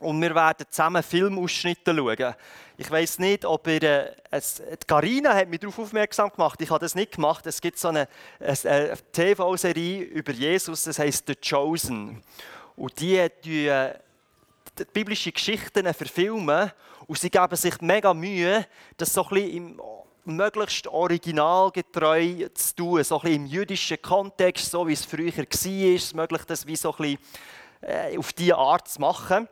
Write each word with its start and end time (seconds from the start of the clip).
und 0.00 0.20
wir 0.20 0.34
werden 0.34 0.66
zusammen 0.68 1.02
Filmausschnitte 1.02 1.94
schauen. 1.94 2.34
Ich 2.76 2.90
weiß 2.90 3.18
nicht, 3.18 3.44
ob 3.44 3.66
ihr. 3.66 4.16
Äh, 4.30 4.40
Carina 4.86 5.34
hat 5.34 5.48
mich 5.48 5.60
darauf 5.60 5.78
aufmerksam 5.78 6.30
gemacht. 6.30 6.60
Ich 6.62 6.70
habe 6.70 6.80
das 6.80 6.94
nicht 6.94 7.12
gemacht. 7.12 7.46
Es 7.46 7.60
gibt 7.60 7.78
so 7.78 7.88
eine, 7.88 8.08
eine 8.40 8.98
TV-Serie 9.12 10.02
über 10.04 10.32
Jesus, 10.32 10.84
das 10.84 10.98
heißt 10.98 11.26
The 11.26 11.36
Chosen. 11.36 12.22
Und 12.76 12.98
die, 12.98 13.26
die, 13.44 13.66
äh, 13.66 13.94
die 14.78 14.84
biblische 14.86 15.30
Geschichten 15.30 15.92
verfilmen 15.92 16.72
und 17.06 17.18
sie 17.18 17.30
geben 17.30 17.56
sich 17.56 17.80
mega 17.82 18.14
Mühe, 18.14 18.66
das 18.96 19.12
so 19.12 19.24
ein 19.24 19.28
bisschen 19.28 19.56
im 19.56 19.80
möglichst 20.24 20.86
originalgetreu 20.86 22.48
zu 22.54 22.76
tun, 22.76 23.04
so 23.04 23.16
ein 23.16 23.22
bisschen 23.22 23.36
im 23.36 23.46
jüdischen 23.46 24.00
Kontext, 24.00 24.70
so 24.70 24.86
wie 24.86 24.92
es 24.92 25.04
früher 25.04 25.32
war, 25.36 26.16
möglich 26.16 26.42
das 26.46 26.66
wie 26.66 26.76
so 26.76 26.92
ein 26.92 26.96
bisschen 26.96 27.18
äh, 27.80 28.16
auf 28.16 28.32
diese 28.32 28.56
Art 28.56 28.88
zu 28.88 29.00
machen. 29.00 29.48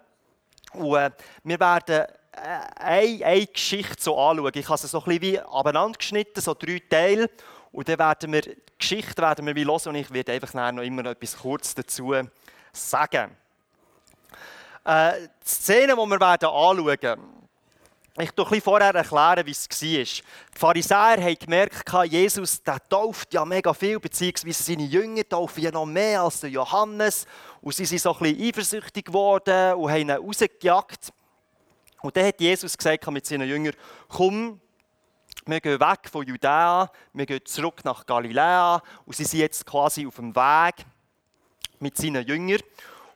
Und 0.72 0.96
äh, 0.96 1.10
wir 1.44 1.60
werden 1.60 2.06
äh, 2.32 2.58
eine, 2.76 3.24
eine 3.24 3.46
Geschichte 3.46 3.96
so 3.98 4.18
anschauen. 4.18 4.52
Ich 4.54 4.68
habe 4.68 4.78
sie 4.78 4.86
so 4.86 4.98
ein 4.98 5.04
bisschen 5.04 5.22
wie 5.22 5.40
abeinander 5.40 5.98
geschnitten, 5.98 6.40
so 6.40 6.54
drei 6.54 6.82
Teile. 6.88 7.30
Und 7.72 7.88
dann 7.88 7.98
werden 7.98 8.32
wir 8.32 8.42
die 8.42 8.56
Geschichte 8.78 9.20
werden 9.20 9.44
wir 9.44 9.56
wie 9.56 9.64
hören 9.64 9.80
und 9.86 9.94
ich 9.96 10.12
werde 10.12 10.32
einfach 10.32 10.54
noch 10.72 10.82
immer 10.82 11.02
noch 11.02 11.10
etwas 11.10 11.36
kurz 11.36 11.74
dazu 11.74 12.14
sagen. 12.72 13.36
Äh, 14.84 15.12
die 15.44 15.48
Szene, 15.48 15.94
die 15.94 15.98
wir 15.98 16.20
werden 16.20 16.48
anschauen 16.48 16.86
werden, 16.86 17.20
ich 18.24 18.32
erkläre 18.36 18.60
vorher, 18.60 18.94
erklären, 18.94 19.46
wie 19.46 19.52
es 19.52 19.68
war. 19.68 19.78
Die 19.78 20.58
Pharisäer 20.58 21.22
haben 21.22 21.38
gemerkt, 21.38 21.88
Jesus 22.10 22.62
der 22.62 22.80
tauft 22.88 23.32
ja 23.32 23.44
mega 23.44 23.72
viel, 23.72 24.00
beziehungsweise 24.00 24.62
seine 24.62 24.84
Jünger 24.84 25.28
taufen 25.28 25.62
ja 25.62 25.70
noch 25.70 25.86
mehr 25.86 26.22
als 26.22 26.42
Johannes. 26.42 27.26
Und 27.60 27.74
sie 27.74 27.84
sind 27.84 28.00
so 28.00 28.12
ein 28.12 28.18
bisschen 28.18 28.48
eifersüchtig 28.48 29.04
geworden 29.04 29.74
und 29.74 29.90
haben 29.90 30.00
ihn 30.00 30.10
rausgejagt. 30.10 31.12
Und 32.00 32.16
dann 32.16 32.26
hat 32.26 32.40
Jesus 32.40 32.76
gesagt 32.76 33.10
mit 33.10 33.26
seinen 33.26 33.48
Jüngern, 33.48 33.74
komm, 34.08 34.60
wir 35.46 35.60
gehen 35.60 35.80
weg 35.80 36.10
von 36.10 36.26
Judäa, 36.26 36.90
wir 37.12 37.26
gehen 37.26 37.44
zurück 37.44 37.84
nach 37.84 38.04
Galiläa. 38.04 38.82
Und 39.06 39.16
sie 39.16 39.24
sind 39.24 39.40
jetzt 39.40 39.64
quasi 39.64 40.06
auf 40.06 40.16
dem 40.16 40.34
Weg 40.34 40.84
mit 41.78 41.96
seinen 41.96 42.26
Jüngern. 42.26 42.60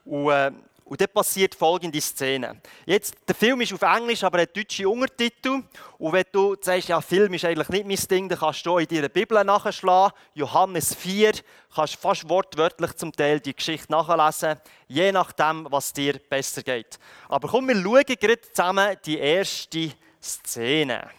Und, 0.05 0.29
äh, 0.29 0.51
und 0.85 0.99
dann 0.99 1.07
passiert 1.07 1.55
folgende 1.55 2.01
Szene. 2.01 2.61
Jetzt, 2.85 3.15
der 3.27 3.35
Film 3.35 3.61
ist 3.61 3.73
auf 3.73 3.81
Englisch, 3.81 4.23
aber 4.23 4.41
hat 4.41 4.55
deutsche 4.55 4.87
Untertitel. 4.87 5.63
Und 5.97 6.13
wenn 6.13 6.25
du 6.31 6.55
sagst, 6.59 6.89
ja, 6.89 6.99
Film 6.99 7.33
ist 7.33 7.45
eigentlich 7.45 7.69
nicht 7.69 7.87
mein 7.87 8.07
Ding, 8.09 8.29
dann 8.29 8.37
kannst 8.37 8.65
du 8.65 8.77
in 8.77 8.87
deiner 8.87 9.09
Bibel 9.09 9.43
nachschlagen. 9.43 10.17
Johannes 10.33 10.93
4, 10.93 11.33
kannst 11.73 11.95
fast 11.95 12.27
wortwörtlich 12.27 12.93
zum 12.95 13.11
Teil 13.11 13.39
die 13.39 13.55
Geschichte 13.55 13.91
nachlesen, 13.91 14.59
je 14.87 15.11
nachdem, 15.11 15.67
was 15.69 15.93
dir 15.93 16.19
besser 16.19 16.61
geht. 16.61 16.99
Aber 17.29 17.47
komm, 17.47 17.67
wir 17.67 17.81
schauen 17.81 18.03
gerade 18.05 18.41
zusammen 18.41 18.97
die 19.05 19.17
erste 19.17 19.91
Szene. 20.21 21.09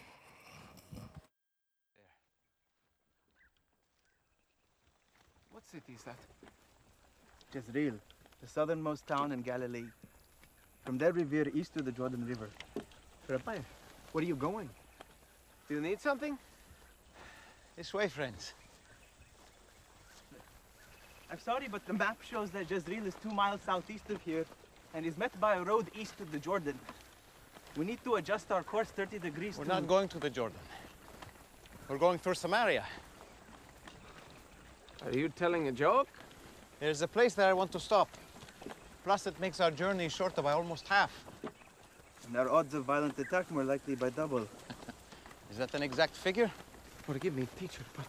What 5.51 5.63
city 5.67 5.93
is 5.93 6.03
that? 6.03 6.15
Jezreel. 7.53 7.99
The 8.55 8.61
southernmost 8.61 9.05
town 9.05 9.31
in 9.31 9.41
Galilee. 9.41 9.85
From 10.85 10.97
there 10.97 11.11
we 11.11 11.23
veer 11.23 11.47
east 11.53 11.73
to 11.73 11.83
the 11.83 11.91
Jordan 11.91 12.25
River. 12.25 12.49
Rabbi, 13.27 13.57
where 14.11 14.23
are 14.23 14.27
you 14.27 14.35
going? 14.35 14.69
Do 15.67 15.75
you 15.75 15.81
need 15.81 15.99
something? 15.99 16.37
This 17.75 17.93
way, 17.93 18.07
friends. 18.07 18.53
I'm 21.29 21.39
sorry, 21.39 21.67
but 21.69 21.85
the 21.85 21.93
map 21.93 22.21
shows 22.21 22.49
that 22.51 22.69
Jezreel 22.69 23.05
is 23.05 23.15
two 23.21 23.31
miles 23.31 23.61
southeast 23.61 24.09
of 24.09 24.21
here 24.21 24.45
and 24.93 25.05
is 25.05 25.17
met 25.17 25.37
by 25.39 25.55
a 25.55 25.63
road 25.63 25.87
east 25.99 26.21
of 26.21 26.31
the 26.31 26.39
Jordan. 26.39 26.79
We 27.75 27.83
need 27.85 28.01
to 28.05 28.15
adjust 28.15 28.51
our 28.51 28.63
course 28.63 28.87
30 28.87 29.19
degrees 29.19 29.57
We're 29.57 29.65
to... 29.65 29.69
not 29.69 29.87
going 29.87 30.07
to 30.09 30.19
the 30.19 30.29
Jordan. 30.29 30.59
We're 31.89 31.97
going 31.97 32.19
through 32.19 32.35
Samaria. 32.35 32.85
Are 35.03 35.11
you 35.11 35.27
telling 35.29 35.67
a 35.67 35.73
joke? 35.73 36.07
There's 36.79 37.01
a 37.01 37.07
place 37.07 37.33
there 37.33 37.49
I 37.49 37.53
want 37.53 37.71
to 37.73 37.79
stop. 37.79 38.07
Plus, 39.05 39.27
it 39.27 39.39
makes 39.39 39.61
our 39.61 39.69
journey 39.69 40.09
shorter 40.09 40.41
by 40.41 40.51
almost 40.53 40.87
half. 40.87 41.11
And 42.25 42.35
our 42.35 42.49
odds 42.49 42.73
of 42.73 42.85
violent 42.85 43.19
attack 43.19 43.51
more 43.51 43.63
likely 43.63 43.93
by 43.93 44.09
double. 44.09 44.47
Is 45.51 45.59
that 45.59 45.75
an 45.75 45.83
exact 45.83 46.15
figure? 46.15 46.49
Forgive 47.03 47.35
me, 47.35 47.47
teacher, 47.59 47.83
but 47.95 48.07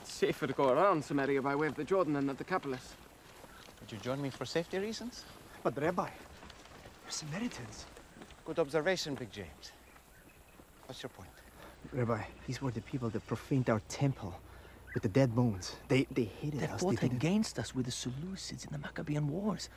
it's 0.00 0.10
safer 0.10 0.46
to 0.46 0.54
go 0.54 0.70
around 0.70 1.04
Samaria 1.04 1.42
by 1.42 1.54
way 1.54 1.66
of 1.66 1.74
the 1.74 1.84
Jordan 1.84 2.14
than 2.14 2.30
at 2.30 2.38
the 2.38 2.44
Decapolis. 2.44 2.94
Would 3.80 3.92
you 3.92 3.98
join 3.98 4.22
me 4.22 4.30
for 4.30 4.46
safety 4.46 4.78
reasons? 4.78 5.22
But, 5.62 5.78
Rabbi, 5.78 6.08
you're 6.08 7.10
Samaritans. 7.10 7.84
Good 8.46 8.58
observation, 8.58 9.16
Big 9.16 9.30
James. 9.30 9.72
What's 10.86 11.02
your 11.02 11.10
point? 11.10 11.28
Rabbi, 11.92 12.22
these 12.46 12.62
were 12.62 12.70
the 12.70 12.80
people 12.80 13.10
that 13.10 13.26
profaned 13.26 13.68
our 13.68 13.82
temple 13.90 14.34
with 14.94 15.02
the 15.02 15.10
dead 15.10 15.36
bones. 15.36 15.76
They, 15.88 16.06
they 16.10 16.24
hated 16.24 16.60
they 16.60 16.68
us. 16.68 16.80
Fought 16.80 17.00
they 17.02 17.08
fought 17.08 17.16
against 17.16 17.58
us 17.58 17.74
with 17.74 17.84
the 17.84 17.92
Seleucids 17.92 18.64
in 18.64 18.72
the 18.72 18.78
Maccabean 18.78 19.28
Wars 19.28 19.68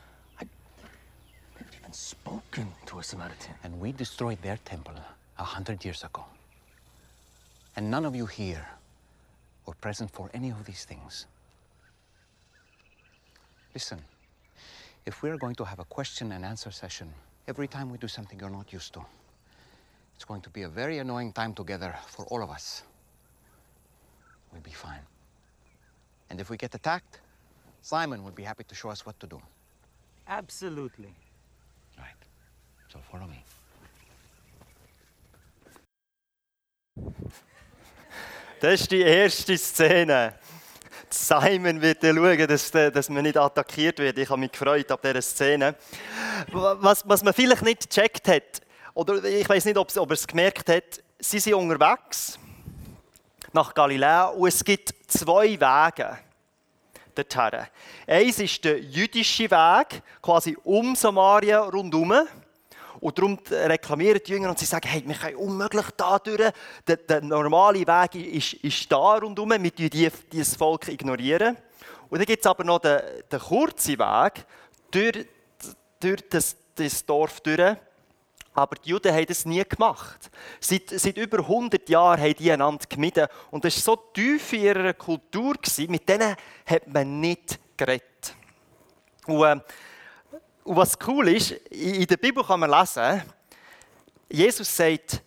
spoken 1.92 2.68
to 2.86 2.98
a 2.98 3.02
Samaritan. 3.02 3.54
And 3.64 3.80
we 3.80 3.92
destroyed 3.92 4.40
their 4.42 4.58
temple 4.64 4.94
a 5.38 5.44
hundred 5.44 5.84
years 5.84 6.02
ago. 6.04 6.24
And 7.76 7.90
none 7.90 8.04
of 8.04 8.14
you 8.14 8.26
here 8.26 8.66
were 9.66 9.74
present 9.74 10.10
for 10.10 10.30
any 10.34 10.50
of 10.50 10.64
these 10.64 10.84
things. 10.84 11.26
Listen, 13.74 14.00
if 15.06 15.22
we're 15.22 15.38
going 15.38 15.54
to 15.56 15.64
have 15.64 15.78
a 15.78 15.84
question 15.84 16.32
and 16.32 16.44
answer 16.44 16.70
session 16.70 17.12
every 17.48 17.66
time 17.66 17.90
we 17.90 17.98
do 17.98 18.08
something 18.08 18.38
you're 18.38 18.50
not 18.50 18.72
used 18.72 18.92
to, 18.94 19.04
it's 20.14 20.24
going 20.24 20.42
to 20.42 20.50
be 20.50 20.62
a 20.62 20.68
very 20.68 20.98
annoying 20.98 21.32
time 21.32 21.54
together 21.54 21.94
for 22.06 22.24
all 22.26 22.42
of 22.42 22.50
us. 22.50 22.82
We'll 24.52 24.60
be 24.60 24.70
fine. 24.70 25.00
And 26.30 26.40
if 26.40 26.50
we 26.50 26.56
get 26.56 26.74
attacked, 26.74 27.20
Simon 27.80 28.22
will 28.22 28.30
be 28.32 28.42
happy 28.42 28.64
to 28.64 28.74
show 28.74 28.90
us 28.90 29.04
what 29.04 29.18
to 29.20 29.26
do. 29.26 29.40
Absolutely. 30.28 31.14
So 32.92 32.98
follow 33.10 33.26
me. 33.26 33.42
Das 38.60 38.82
ist 38.82 38.90
die 38.90 39.00
erste 39.00 39.56
Szene. 39.56 40.34
Simon 41.08 41.80
wird 41.80 42.02
schauen, 42.02 42.46
dass, 42.46 42.70
dass 42.70 43.08
man 43.08 43.22
nicht 43.22 43.38
attackiert 43.38 43.98
wird. 43.98 44.18
Ich 44.18 44.28
habe 44.28 44.40
mich 44.40 44.52
gefreut 44.52 44.92
ab 44.92 45.00
dieser 45.00 45.22
Szene. 45.22 45.74
Was, 46.48 47.08
was 47.08 47.22
man 47.22 47.32
vielleicht 47.32 47.62
nicht 47.62 47.88
gecheckt 47.88 48.28
hat, 48.28 48.60
oder 48.92 49.24
ich 49.24 49.48
weiß 49.48 49.64
nicht, 49.64 49.78
ob, 49.78 49.96
ob 49.96 50.10
er 50.10 50.14
es 50.14 50.26
gemerkt 50.26 50.68
hat, 50.68 51.02
sie 51.18 51.38
sind 51.38 51.54
unterwegs 51.54 52.38
nach 53.54 53.72
Galiläa 53.72 54.26
und 54.26 54.48
es 54.48 54.62
gibt 54.62 54.92
zwei 55.06 55.58
Wege 55.58 56.18
dorthin. 57.14 57.66
Eins 58.06 58.38
ist 58.38 58.62
der 58.64 58.80
jüdische 58.80 59.50
Weg, 59.50 60.02
quasi 60.20 60.58
um 60.62 60.94
Samaria 60.94 61.60
rundherum. 61.60 62.28
Und 63.02 63.18
darum 63.18 63.36
reklamieren 63.50 64.20
die 64.24 64.30
Jünger 64.30 64.50
und 64.50 64.60
sie 64.60 64.64
sagen, 64.64 64.88
hey, 64.88 65.02
wir 65.04 65.16
können 65.16 65.34
unmöglich 65.34 65.86
da 65.96 66.20
durch. 66.20 66.52
Der, 66.86 66.96
der 66.96 67.20
normale 67.20 67.80
Weg 67.80 68.14
ist, 68.14 68.52
ist 68.52 68.92
da 68.92 69.16
rundherum, 69.16 69.50
wir 69.50 69.72
ignorieren 69.72 70.12
dieses 70.30 70.54
Volk. 70.54 70.86
ignorieren. 70.86 71.56
Und 72.08 72.18
dann 72.20 72.26
gibt 72.26 72.44
es 72.44 72.46
aber 72.46 72.62
noch 72.62 72.78
den, 72.78 73.00
den 73.30 73.40
kurzen 73.40 73.98
Weg 73.98 74.46
durch, 74.92 75.26
durch 75.98 76.22
das, 76.30 76.56
das 76.76 77.04
Dorf 77.04 77.40
durch. 77.40 77.76
Aber 78.54 78.76
die 78.76 78.90
Juden 78.90 79.12
haben 79.12 79.26
das 79.26 79.46
nie 79.46 79.64
gemacht. 79.64 80.30
Seit, 80.60 80.90
seit 80.90 81.16
über 81.16 81.38
100 81.38 81.88
Jahren 81.88 82.20
haben 82.20 82.36
die 82.36 82.52
einander 82.52 82.86
gemieden. 82.88 83.26
Und 83.50 83.64
das 83.64 83.74
war 83.84 83.96
so 83.96 84.02
tief 84.12 84.52
in 84.52 84.62
ihrer 84.62 84.92
Kultur, 84.92 85.56
mit 85.88 86.08
denen 86.08 86.36
hat 86.66 86.86
man 86.86 87.18
nicht 87.18 87.58
geredet. 87.76 88.36
Und, 89.26 89.42
äh, 89.42 89.60
und 90.64 90.76
was 90.76 90.96
cool 91.06 91.28
ist, 91.28 91.52
in 91.70 92.06
der 92.06 92.16
Bibel 92.16 92.44
kann 92.44 92.60
man 92.60 92.70
lesen, 92.70 93.22
Jesus 94.28 94.74
sagt, 94.74 95.20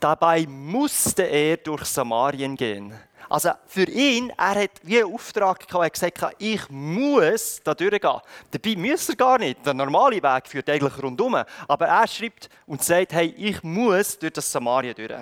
dabei 0.00 0.46
musste 0.46 1.22
er 1.22 1.56
durch 1.58 1.84
Samarien 1.84 2.56
gehen. 2.56 2.92
Also 3.28 3.50
für 3.66 3.88
ihn, 3.88 4.30
er 4.36 4.62
hat 4.62 4.70
wie 4.82 5.02
einen 5.02 5.14
Auftrag 5.14 5.66
gehabt, 5.66 5.74
er 5.74 6.06
hat 6.06 6.14
gesagt, 6.14 6.36
ich 6.38 6.68
muss 6.68 7.60
da 7.64 7.74
durchgehen. 7.74 8.20
Dabei 8.50 8.76
muss 8.76 9.08
er 9.08 9.16
gar 9.16 9.38
nicht. 9.38 9.64
Der 9.64 9.74
normale 9.74 10.22
Weg 10.22 10.46
führt 10.46 10.68
eigentlich 10.68 11.02
rundum. 11.02 11.36
Aber 11.66 11.86
er 11.86 12.06
schreibt 12.06 12.48
und 12.66 12.82
sagt, 12.82 13.12
hey, 13.12 13.34
ich 13.36 13.62
muss 13.62 14.18
durch 14.18 14.32
das 14.32 14.50
Samarien 14.50 14.94
durch. 14.94 15.12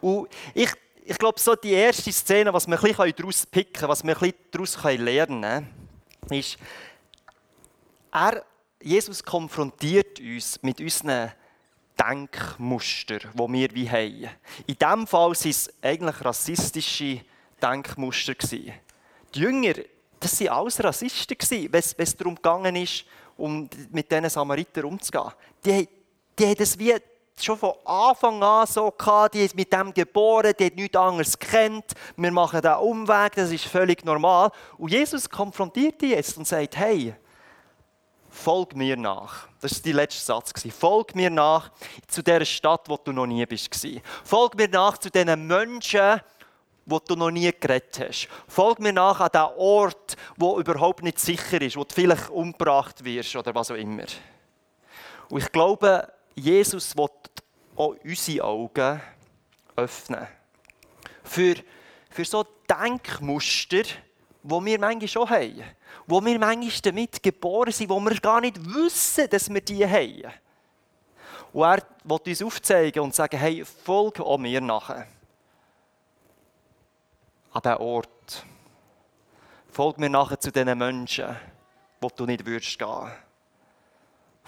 Und 0.00 0.28
ich, 0.54 0.70
ich 1.04 1.18
glaube, 1.18 1.38
so 1.38 1.54
die 1.54 1.72
erste 1.72 2.12
Szene, 2.12 2.52
was 2.52 2.66
wir 2.66 2.76
ein 2.76 2.82
bisschen 2.82 3.14
daraus 3.16 3.46
picken 3.46 3.88
was 3.88 4.02
wir 4.02 4.14
ein 4.14 4.20
bisschen 4.20 4.36
daraus 4.50 4.98
lernen 4.98 5.42
können, 5.42 6.38
ist, 6.38 6.58
er, 8.14 8.44
Jesus 8.80 9.22
konfrontiert 9.22 10.20
uns 10.20 10.62
mit 10.62 10.80
unseren 10.80 11.32
Denkmuster, 11.98 13.18
die 13.18 13.52
wir 13.52 13.74
wie 13.74 13.90
haben. 13.90 14.30
In 14.66 14.76
diesem 14.78 15.06
Fall 15.06 15.30
waren 15.30 15.50
es 15.50 15.72
eigentlich 15.82 16.24
rassistische 16.24 17.20
Denkmuster. 17.60 18.34
Die 18.34 18.72
Jünger, 19.34 19.74
das 20.20 20.40
waren 20.40 20.48
alles 20.48 20.82
Rassisten, 20.82 21.36
wenn 21.70 21.82
es 21.96 22.16
darum 22.16 22.36
ging, 22.40 22.88
um 23.36 23.68
mit 23.90 24.10
diesen 24.10 24.30
Samaritern 24.30 24.84
umzugehen. 24.84 25.32
Die, 25.64 25.88
die 26.38 26.46
haben 26.46 26.54
das 26.56 26.78
wie 26.78 26.94
schon 27.40 27.58
von 27.58 27.72
Anfang 27.84 28.42
an 28.42 28.66
so 28.66 28.92
gehabt, 28.92 29.34
die 29.34 29.44
ist 29.44 29.56
mit 29.56 29.72
dem 29.72 29.92
geboren, 29.92 30.52
die 30.58 30.66
hat 30.66 30.76
nichts 30.76 30.96
anderes 30.96 31.36
gekannt, 31.36 31.92
wir 32.16 32.30
machen 32.30 32.60
diesen 32.60 32.76
Umweg, 32.76 33.34
das 33.34 33.50
ist 33.50 33.64
völlig 33.64 34.04
normal. 34.04 34.50
Und 34.78 34.92
Jesus 34.92 35.28
konfrontiert 35.28 36.00
die 36.00 36.10
jetzt 36.10 36.36
und 36.36 36.46
sagt, 36.46 36.76
hey, 36.76 37.14
folg 38.34 38.74
mir 38.74 38.96
nach. 38.96 39.48
Das 39.60 39.76
war 39.76 39.82
der 39.82 39.94
letzte 39.94 40.24
Satz. 40.24 40.52
Folg 40.76 41.14
mir 41.14 41.30
nach 41.30 41.70
zu 42.08 42.22
der 42.22 42.44
Stadt, 42.44 42.88
wo 42.88 42.96
du 42.96 43.12
noch 43.12 43.26
nie 43.26 43.46
bist. 43.46 43.70
Folg 44.24 44.56
mir 44.56 44.68
nach 44.68 44.98
zu 44.98 45.10
diesen 45.10 45.46
Menschen, 45.46 46.20
wo 46.84 46.98
du 46.98 47.14
noch 47.14 47.30
nie 47.30 47.50
geredet 47.58 47.98
hast. 48.00 48.28
Folg 48.48 48.80
mir 48.80 48.92
nach 48.92 49.20
an 49.20 49.30
den 49.32 49.56
Ort, 49.56 50.16
wo 50.36 50.58
überhaupt 50.58 51.02
nicht 51.02 51.18
sicher 51.18 51.60
ist, 51.62 51.76
wo 51.76 51.84
du 51.84 51.94
vielleicht 51.94 52.28
umgebracht 52.28 53.04
wirst 53.04 53.36
oder 53.36 53.54
was 53.54 53.70
auch 53.70 53.76
immer. 53.76 54.04
Und 55.30 55.42
ich 55.42 55.50
glaube, 55.52 56.12
Jesus 56.34 56.96
will 56.96 57.08
auch 57.76 57.94
unsere 58.04 58.44
Augen 58.44 59.00
öffnen. 59.76 60.26
Für, 61.22 61.54
für 62.10 62.24
so 62.24 62.44
Denkmuster, 62.68 63.82
wo 64.44 64.64
wir 64.64 64.78
manchmal 64.78 65.08
schon 65.08 65.28
haben. 65.28 65.62
Wo 66.06 66.22
wir 66.24 66.38
manchmal 66.38 66.80
damit 66.82 67.22
geboren 67.22 67.72
sind, 67.72 67.88
wo 67.88 67.98
wir 67.98 68.14
gar 68.20 68.40
nicht 68.40 68.62
wissen, 68.62 69.28
dass 69.30 69.52
wir 69.52 69.60
die 69.62 69.86
haben. 69.86 70.32
Und 71.52 71.62
er 71.62 71.82
will 72.04 72.20
uns 72.26 72.42
aufzeigen 72.42 73.02
und 73.02 73.14
sagen, 73.14 73.38
hey, 73.38 73.64
folge 73.64 74.22
auch 74.24 74.38
mir 74.38 74.60
nachher 74.60 75.06
an 77.52 77.62
diesen 77.62 77.78
Ort. 77.78 78.44
Folg 79.70 79.98
mir 79.98 80.10
nachher 80.10 80.38
zu 80.38 80.52
diesen 80.52 80.76
Menschen, 80.76 81.36
wo 82.00 82.08
du 82.08 82.26
nicht 82.26 82.44
würdest 82.44 82.78
gehen. 82.78 83.10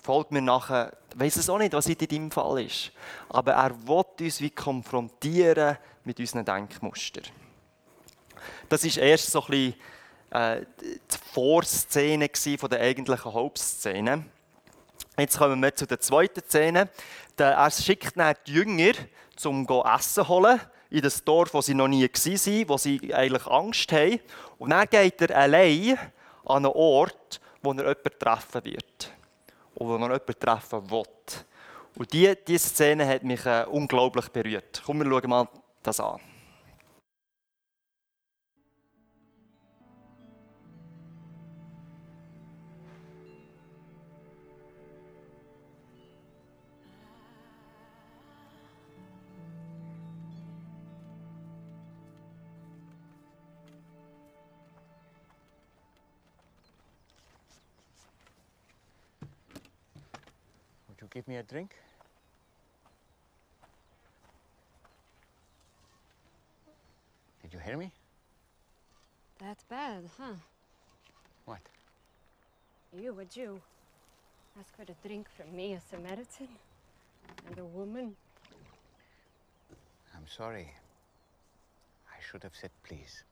Folg 0.03 0.31
mir 0.31 0.43
nachher, 0.43 0.93
ich 1.13 1.19
weiss 1.19 1.37
es 1.37 1.49
auch 1.49 1.59
nicht, 1.59 1.73
was 1.73 1.87
in 1.87 1.97
deinem 1.97 2.31
Fall 2.31 2.63
ist, 2.63 2.93
aber 3.29 3.53
er 3.53 3.89
will 3.89 4.05
uns 4.21 4.41
wie 4.41 4.51
konfrontieren 4.51 5.79
mit 6.05 6.21
unseren 6.21 6.45
Denkmustern. 6.45 7.25
Das 8.69 8.85
ist 8.85 8.97
erst 8.97 9.31
so 9.31 9.43
ein 9.43 9.47
bisschen 9.47 9.75
äh, 10.31 10.61
die 10.83 11.19
Vorszene 11.33 12.29
von 12.59 12.71
der 12.71 12.81
eigentlichen 12.81 13.33
Hauptszene. 13.33 14.25
Jetzt 15.19 15.39
kommen 15.39 15.61
wir 15.61 15.75
zu 15.75 15.87
der 15.87 16.01
zweiten 16.01 16.43
Szene. 16.43 16.91
Er 17.39 17.71
schickt 17.71 18.17
dann 18.17 18.35
die 18.47 18.53
Jünger, 18.53 18.93
um 19.45 19.67
Essen 19.85 20.29
holen 20.29 20.61
in 20.91 21.03
das 21.03 21.25
Dorf, 21.25 21.53
wo 21.55 21.61
sie 21.61 21.75
noch 21.75 21.89
nie 21.89 22.05
waren, 22.05 22.69
wo 22.69 22.77
sie 22.77 23.15
eigentlich 23.15 23.47
Angst 23.47 23.93
haben. 23.93 24.21
Und 24.59 24.71
dann 24.71 24.89
geht 24.89 25.21
er 25.21 25.37
allein 25.37 25.99
an 26.45 26.65
einen 26.65 26.67
Ort, 26.67 27.41
wo 27.63 27.73
er 27.73 27.79
jemanden 27.79 28.19
treffen 28.19 28.65
wird. 28.65 29.11
Und 29.75 29.89
wo 29.89 29.95
er 29.95 30.03
jemanden 30.03 30.39
treffen 30.39 30.91
will. 30.91 31.03
Und 31.97 32.13
diese, 32.13 32.37
diese 32.37 32.69
Szene 32.69 33.09
hat 33.09 33.23
mich 33.23 33.45
äh, 33.47 33.65
unglaublich 33.71 34.29
berührt. 34.29 34.83
Komm, 34.85 34.99
wir 34.99 35.11
schauen 35.11 35.31
mal 35.31 35.49
das 35.83 35.99
an. 35.99 36.21
Give 61.17 61.29
me 61.29 61.37
a 61.37 61.43
drink? 61.43 61.71
Did 67.41 67.55
you 67.55 67.59
hear 67.59 67.79
me? 67.79 67.91
That 69.39 69.57
bad, 69.71 70.11
huh? 70.19 70.35
What? 71.47 71.61
You, 72.95 73.19
a 73.19 73.25
Jew, 73.25 73.59
ask 74.61 74.77
for 74.77 74.83
a 74.83 75.09
drink 75.09 75.27
from 75.35 75.57
me, 75.57 75.73
a 75.73 75.81
Samaritan, 75.81 76.49
and 77.47 77.59
a 77.61 77.65
woman. 77.65 78.15
I'm 80.15 80.29
sorry. 80.29 80.69
I 82.11 82.19
should 82.31 82.43
have 82.43 82.55
said 82.55 82.73
please. 82.87 83.25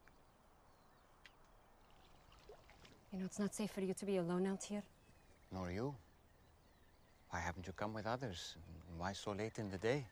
You 3.13 3.19
know, 3.19 3.27
it's 3.27 3.39
not 3.39 3.55
safe 3.55 3.73
for 3.73 3.83
you 3.83 3.93
to 3.93 4.07
be 4.07 4.17
alone 4.17 4.47
out 4.47 4.65
here. 4.65 4.83
Nor 5.53 5.71
you. 5.71 5.95
Why 7.35 7.41
haven't 7.41 7.67
you 7.67 7.73
come 7.73 7.93
with 7.93 8.07
others? 8.07 8.55
Why 8.97 9.13
so 9.13 9.33
late 9.33 9.59
in 9.59 9.69
the 9.69 9.77
day? 9.77 10.05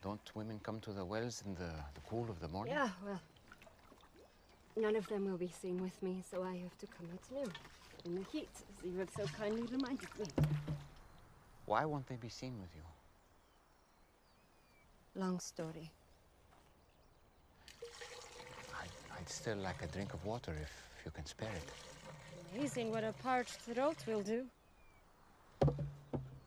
Don't 0.00 0.20
women 0.36 0.60
come 0.62 0.78
to 0.82 0.92
the 0.92 1.04
wells 1.04 1.42
in 1.44 1.56
the, 1.56 1.72
the 1.92 2.00
cool 2.08 2.30
of 2.30 2.38
the 2.38 2.46
morning? 2.46 2.72
Yeah, 2.72 2.88
well, 3.04 3.20
none 4.76 4.94
of 4.94 5.08
them 5.08 5.24
will 5.28 5.36
be 5.36 5.50
seen 5.60 5.82
with 5.82 6.00
me, 6.04 6.22
so 6.30 6.44
I 6.44 6.54
have 6.58 6.78
to 6.78 6.86
come 6.86 7.08
at 7.12 7.36
noon 7.36 7.52
in 8.04 8.14
the 8.14 8.24
heat, 8.30 8.48
as 8.54 8.84
you 8.84 8.96
have 9.00 9.10
so 9.10 9.24
kindly 9.36 9.66
reminded 9.72 10.08
me. 10.20 10.26
Why 11.66 11.84
won't 11.84 12.06
they 12.06 12.14
be 12.14 12.28
seen 12.28 12.54
with 12.60 12.70
you? 12.76 12.86
Long 15.20 15.40
story. 15.40 15.90
I'd, 18.80 19.18
I'd 19.18 19.28
still 19.28 19.56
like 19.56 19.82
a 19.82 19.88
drink 19.88 20.14
of 20.14 20.24
water 20.24 20.56
if 20.62 20.72
you 21.04 21.10
can 21.10 21.26
spare 21.26 21.50
it. 21.56 21.72
Amazing 22.54 22.92
what 22.92 23.02
a 23.02 23.12
parched 23.20 23.56
throat 23.66 23.96
will 24.06 24.22
do. 24.22 24.46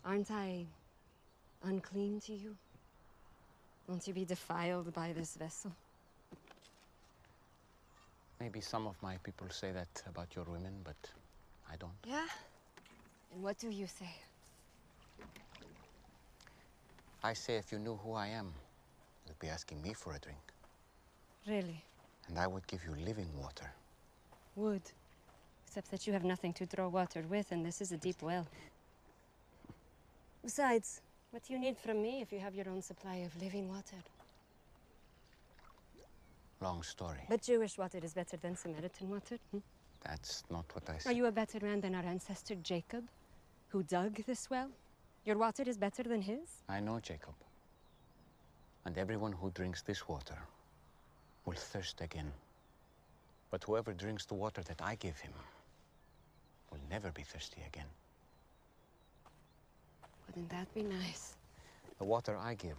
Aren't 0.06 0.32
I 0.32 0.66
unclean 1.64 2.20
to 2.22 2.34
you? 2.34 2.56
Won't 3.88 4.08
you 4.08 4.14
be 4.14 4.26
defiled 4.26 4.94
by 4.94 5.14
this 5.14 5.36
vessel? 5.36 5.72
Maybe 8.40 8.60
some 8.60 8.88
of 8.88 9.02
my 9.02 9.18
people 9.24 9.48
say 9.50 9.72
that 9.72 10.04
about 10.08 10.36
your 10.36 10.46
women, 10.46 10.74
but 10.84 10.96
I 11.72 11.76
don't. 11.78 11.92
Yeah? 12.06 12.28
And 13.34 13.44
what 13.44 13.58
do 13.58 13.70
you 13.70 13.88
say? 13.88 14.10
I 17.24 17.34
say 17.34 17.56
if 17.56 17.72
you 17.72 17.80
knew 17.80 17.96
who 18.04 18.14
I 18.14 18.28
am, 18.28 18.52
you'd 19.26 19.40
be 19.40 19.48
asking 19.48 19.82
me 19.82 19.94
for 19.94 20.14
a 20.14 20.20
drink. 20.20 20.42
Really? 21.48 21.82
And 22.28 22.38
I 22.38 22.48
would 22.48 22.68
give 22.68 22.82
you 22.86 22.96
living 23.06 23.30
water. 23.40 23.72
Would. 24.58 24.82
Except 25.66 25.90
that 25.92 26.06
you 26.06 26.14
have 26.14 26.26
nothing 26.26 26.54
to 26.54 26.66
draw 26.66 26.90
water 26.90 27.24
with, 27.30 27.52
and 27.52 27.66
this 27.66 27.82
is 27.82 27.92
a 27.94 27.98
deep 27.98 28.22
well. 28.22 28.46
Besides, 30.44 31.02
what 31.32 31.44
do 31.44 31.54
you 31.54 31.60
need 31.60 31.78
from 31.78 32.02
me 32.02 32.22
if 32.22 32.32
you 32.32 32.40
have 32.40 32.54
your 32.54 32.70
own 32.70 32.82
supply 32.82 33.16
of 33.18 33.42
living 33.42 33.70
water? 33.70 33.96
Long 36.60 36.84
story. 36.84 37.22
But 37.30 37.42
Jewish 37.42 37.78
water 37.78 38.00
is 38.04 38.14
better 38.14 38.38
than 38.38 38.56
Samaritan 38.56 39.10
water. 39.10 39.38
Hmm? 39.52 39.60
That's 40.04 40.44
not 40.52 40.66
what 40.74 40.90
I 40.90 40.98
said. 40.98 41.12
Are 41.12 41.16
you 41.16 41.28
a 41.28 41.32
better 41.32 41.60
man 41.62 41.80
than 41.80 41.96
our 41.96 42.04
ancestor 42.04 42.56
Jacob, 42.56 43.06
who 43.70 43.84
dug 43.84 44.24
this 44.26 44.50
well? 44.50 44.70
Your 45.26 45.38
water 45.38 45.64
is 45.66 45.78
better 45.78 46.04
than 46.04 46.22
his? 46.22 46.62
I 46.68 46.82
know 46.82 47.00
Jacob. 47.00 47.36
And 48.86 48.98
everyone 48.98 49.32
who 49.32 49.50
drinks 49.52 49.82
this 49.82 50.08
water 50.10 50.38
will 51.46 51.56
thirst 51.56 52.02
again. 52.02 52.32
But 53.50 53.64
whoever 53.64 53.94
drinks 53.94 54.26
the 54.26 54.34
water 54.34 54.62
that 54.64 54.82
I 54.82 54.96
give 54.96 55.18
him 55.20 55.34
will 56.70 56.82
never 56.90 57.12
be 57.12 57.24
thirsty 57.24 57.62
again. 57.66 57.88
Wouldn't 60.36 60.50
that 60.50 60.74
be 60.74 60.82
nice? 60.82 61.36
The 62.00 62.06
water 62.06 62.36
I 62.38 62.56
give 62.56 62.78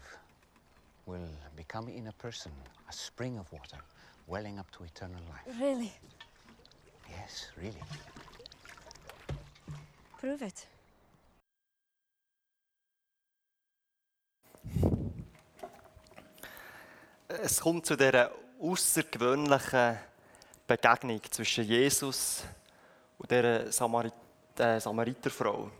will 1.06 1.28
become 1.56 1.88
in 1.88 2.08
a 2.08 2.12
person 2.12 2.50
a 2.88 2.92
spring 2.92 3.38
of 3.38 3.52
water 3.52 3.78
welling 4.26 4.58
up 4.58 4.68
to 4.72 4.82
eternal 4.82 5.20
life. 5.30 5.60
Really? 5.60 5.92
Yes, 7.08 7.52
really. 7.56 7.80
Prove 10.18 10.42
it. 10.42 10.66
Es 17.28 17.60
kommt 17.60 17.86
zu 17.86 17.96
dieser 17.96 18.32
außergewöhnlichen 18.60 19.98
Begegnung 20.66 21.20
zwischen 21.30 21.64
Jesus 21.64 22.42
und 23.18 23.30
dieser 23.30 23.70
Samarit 23.70 24.14
äh, 24.58 24.80
Samariterfrau. 24.80 25.70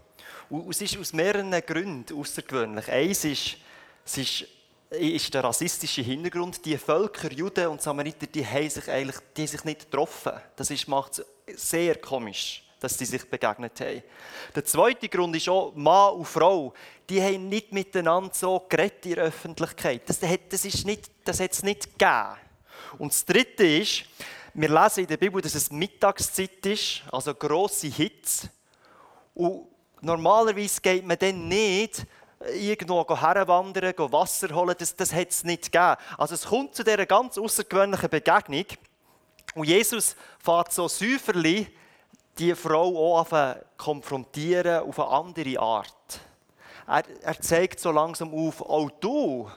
Und 0.50 0.70
es 0.70 0.80
ist 0.80 0.98
aus 0.98 1.12
mehreren 1.12 1.50
Gründen 1.50 2.18
außergewöhnlich. 2.18 2.90
Eins 2.90 3.24
ist, 3.24 3.56
es 4.04 4.18
ist, 4.18 4.44
ist 4.90 5.34
der 5.34 5.44
rassistische 5.44 6.02
Hintergrund. 6.02 6.64
Die 6.64 6.76
Völker, 6.78 7.32
Juden 7.32 7.68
und 7.68 7.82
Samariter, 7.82 8.26
die 8.26 8.46
haben 8.46 8.68
sich 8.68 8.90
eigentlich 8.90 9.16
die 9.36 9.46
sich 9.46 9.64
nicht 9.64 9.90
getroffen. 9.90 10.32
Das 10.56 10.86
macht 10.86 11.22
es 11.46 11.70
sehr 11.70 11.96
komisch, 11.96 12.62
dass 12.80 12.98
sie 12.98 13.06
sich 13.06 13.28
begegnet 13.28 13.80
haben. 13.80 14.02
Der 14.54 14.64
zweite 14.64 15.08
Grund 15.08 15.34
ist 15.36 15.48
auch, 15.48 15.74
Mann 15.74 16.14
und 16.14 16.26
Frau, 16.26 16.74
die 17.08 17.22
haben 17.22 17.48
nicht 17.48 17.72
miteinander 17.72 18.32
so 18.32 18.64
geredet 18.68 19.06
in 19.06 19.14
der 19.14 19.24
Öffentlichkeit. 19.24 20.02
Das, 20.08 20.20
das, 20.20 20.64
ist 20.64 20.86
nicht, 20.86 21.10
hat 21.26 21.40
es 21.40 21.62
nicht 21.62 21.98
gegeben. 21.98 22.36
Und 22.98 23.12
das 23.12 23.24
Dritte 23.24 23.66
ist, 23.66 24.04
wir 24.54 24.68
lesen 24.68 25.00
in 25.00 25.06
der 25.08 25.16
Bibel, 25.16 25.42
dass 25.42 25.54
es 25.54 25.70
Mittagszeit 25.70 26.64
ist, 26.64 27.02
also 27.10 27.34
grosse 27.34 27.88
Hitze. 27.88 28.48
Und 29.34 29.66
normalerweise 30.04 30.80
geht 30.80 31.06
man 31.06 31.18
dann 31.18 31.48
nicht 31.48 32.06
irgendwo 32.52 33.04
herwandern, 33.08 33.94
go 33.96 34.10
Wasser 34.12 34.54
holen, 34.54 34.74
das, 34.78 34.94
das 34.94 35.12
hat 35.12 35.30
es 35.30 35.44
nicht 35.44 35.72
gegeben. 35.72 35.96
Also 36.18 36.34
es 36.34 36.46
kommt 36.46 36.74
zu 36.74 36.84
dieser 36.84 37.06
ganz 37.06 37.38
außergewöhnlichen 37.38 38.10
Begegnung 38.10 38.66
und 39.54 39.64
Jesus 39.64 40.16
fährt 40.38 40.72
so 40.72 40.88
säuferli 40.88 41.68
die 42.38 42.54
Frau 42.54 43.16
auch 43.16 43.32
auf 43.32 43.56
konfrontieren 43.76 44.82
auf 44.82 44.98
eine 44.98 45.08
andere 45.08 45.60
Art. 45.60 46.20
Er, 46.86 47.04
er 47.22 47.40
zeigt 47.40 47.80
so 47.80 47.90
langsam 47.92 48.34
auf, 48.34 48.60
auch 48.60 48.90
du 49.00 49.48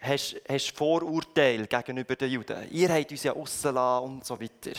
hast, 0.00 0.36
hast 0.48 0.76
Vorurteile 0.76 1.66
gegenüber 1.66 2.16
den 2.16 2.30
Juden. 2.30 2.68
Ihr 2.70 2.88
habt 2.88 3.10
uns 3.10 3.22
ja 3.24 3.32
rausgelassen 3.32 4.08
und 4.08 4.24
so 4.24 4.40
weiter. 4.40 4.78